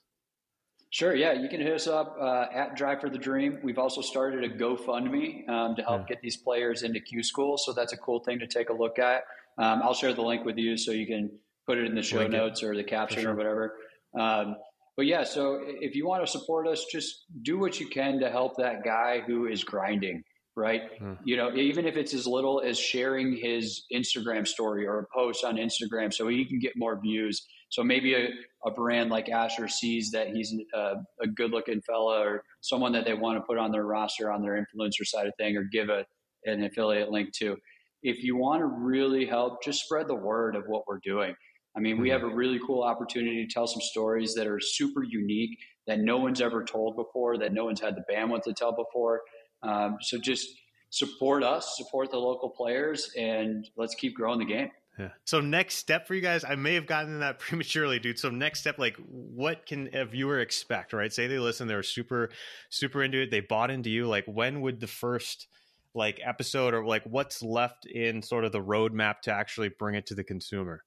[0.91, 1.15] Sure.
[1.15, 3.59] Yeah, you can hit us up uh, at Drive for the Dream.
[3.63, 6.15] We've also started a GoFundMe um, to help yeah.
[6.15, 7.59] get these players into Q School.
[7.59, 9.25] So that's a cool thing to take a look at.
[9.59, 11.31] Um, I'll share the link with you so you can
[11.67, 12.67] put it in the show link notes it.
[12.67, 13.33] or the caption sure.
[13.33, 13.75] or whatever.
[14.19, 14.57] Um,
[14.97, 18.31] but yeah, so if you want to support us, just do what you can to
[18.31, 20.23] help that guy who is grinding
[20.57, 20.99] right?
[21.01, 21.19] Mm.
[21.25, 25.45] You know, even if it's as little as sharing his Instagram story or a post
[25.45, 27.47] on Instagram so he can get more views.
[27.69, 28.29] So maybe a,
[28.65, 33.05] a brand like Asher sees that he's a, a good looking fella or someone that
[33.05, 35.91] they want to put on their roster on their influencer side of thing or give
[35.91, 36.07] a,
[36.45, 37.57] an affiliate link to.
[38.03, 41.35] If you want to really help, just spread the word of what we're doing.
[41.77, 45.03] I mean, we have a really cool opportunity to tell some stories that are super
[45.03, 48.73] unique that no one's ever told before, that no one's had the bandwidth to tell
[48.73, 49.21] before.
[49.63, 50.49] Um, so just
[50.91, 54.71] support us, support the local players, and let's keep growing the game.
[54.99, 55.11] Yeah.
[55.25, 58.19] So next step for you guys, I may have gotten that prematurely, dude.
[58.19, 60.93] So next step, like, what can a viewer expect?
[60.93, 61.13] Right?
[61.13, 62.31] Say they listen, they're super,
[62.71, 64.07] super into it, they bought into you.
[64.07, 65.49] Like, when would the first
[65.95, 70.07] like episode or like what's left in sort of the roadmap to actually bring it
[70.07, 70.83] to the consumer?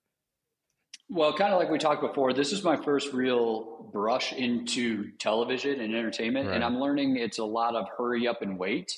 [1.12, 5.82] Well, kind of like we talked before, this is my first real brush into television
[5.82, 6.55] and entertainment, right.
[6.55, 8.93] and I'm learning it's a lot of hurry up and wait.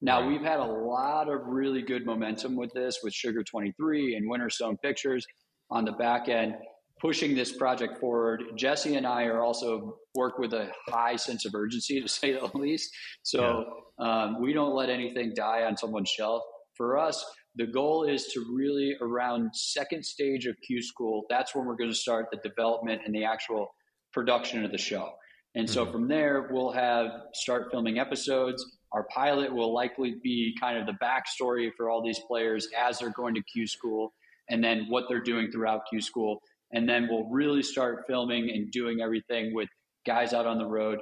[0.00, 0.28] Now, right.
[0.28, 4.80] we've had a lot of really good momentum with this, with Sugar 23 and Winterstone
[4.80, 5.26] Pictures
[5.70, 6.54] on the back end,
[7.00, 8.44] pushing this project forward.
[8.56, 12.48] Jesse and I are also work with a high sense of urgency, to say the
[12.56, 12.90] least.
[13.24, 13.64] So
[13.98, 14.24] yeah.
[14.24, 16.42] um, we don't let anything die on someone's shelf.
[16.76, 17.24] For us,
[17.56, 21.24] the goal is to really around second stage of Q School.
[21.30, 23.68] That's when we're going to start the development and the actual
[24.12, 25.10] production of the show.
[25.54, 25.92] And so mm-hmm.
[25.92, 28.64] from there, we'll have start filming episodes.
[28.92, 33.12] Our pilot will likely be kind of the backstory for all these players as they're
[33.16, 34.12] going to Q School,
[34.50, 36.40] and then what they're doing throughout Q School.
[36.72, 39.68] And then we'll really start filming and doing everything with
[40.06, 40.98] guys out on the road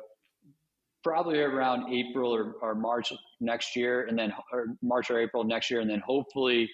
[1.04, 5.70] probably around April or, or March next year, and then or March or April next
[5.70, 6.68] year, and then hopefully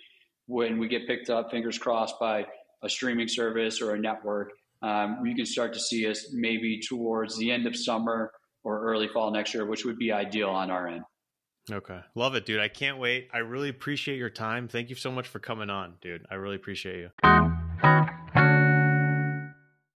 [0.46, 2.46] when we get picked up, fingers crossed, by
[2.82, 4.52] a streaming service or a network,
[4.82, 8.32] um, you can start to see us maybe towards the end of summer
[8.64, 11.02] or early fall next year, which would be ideal on our end.
[11.70, 12.00] Okay.
[12.14, 12.60] Love it, dude.
[12.60, 13.28] I can't wait.
[13.32, 14.66] I really appreciate your time.
[14.66, 16.26] Thank you so much for coming on, dude.
[16.30, 18.19] I really appreciate you.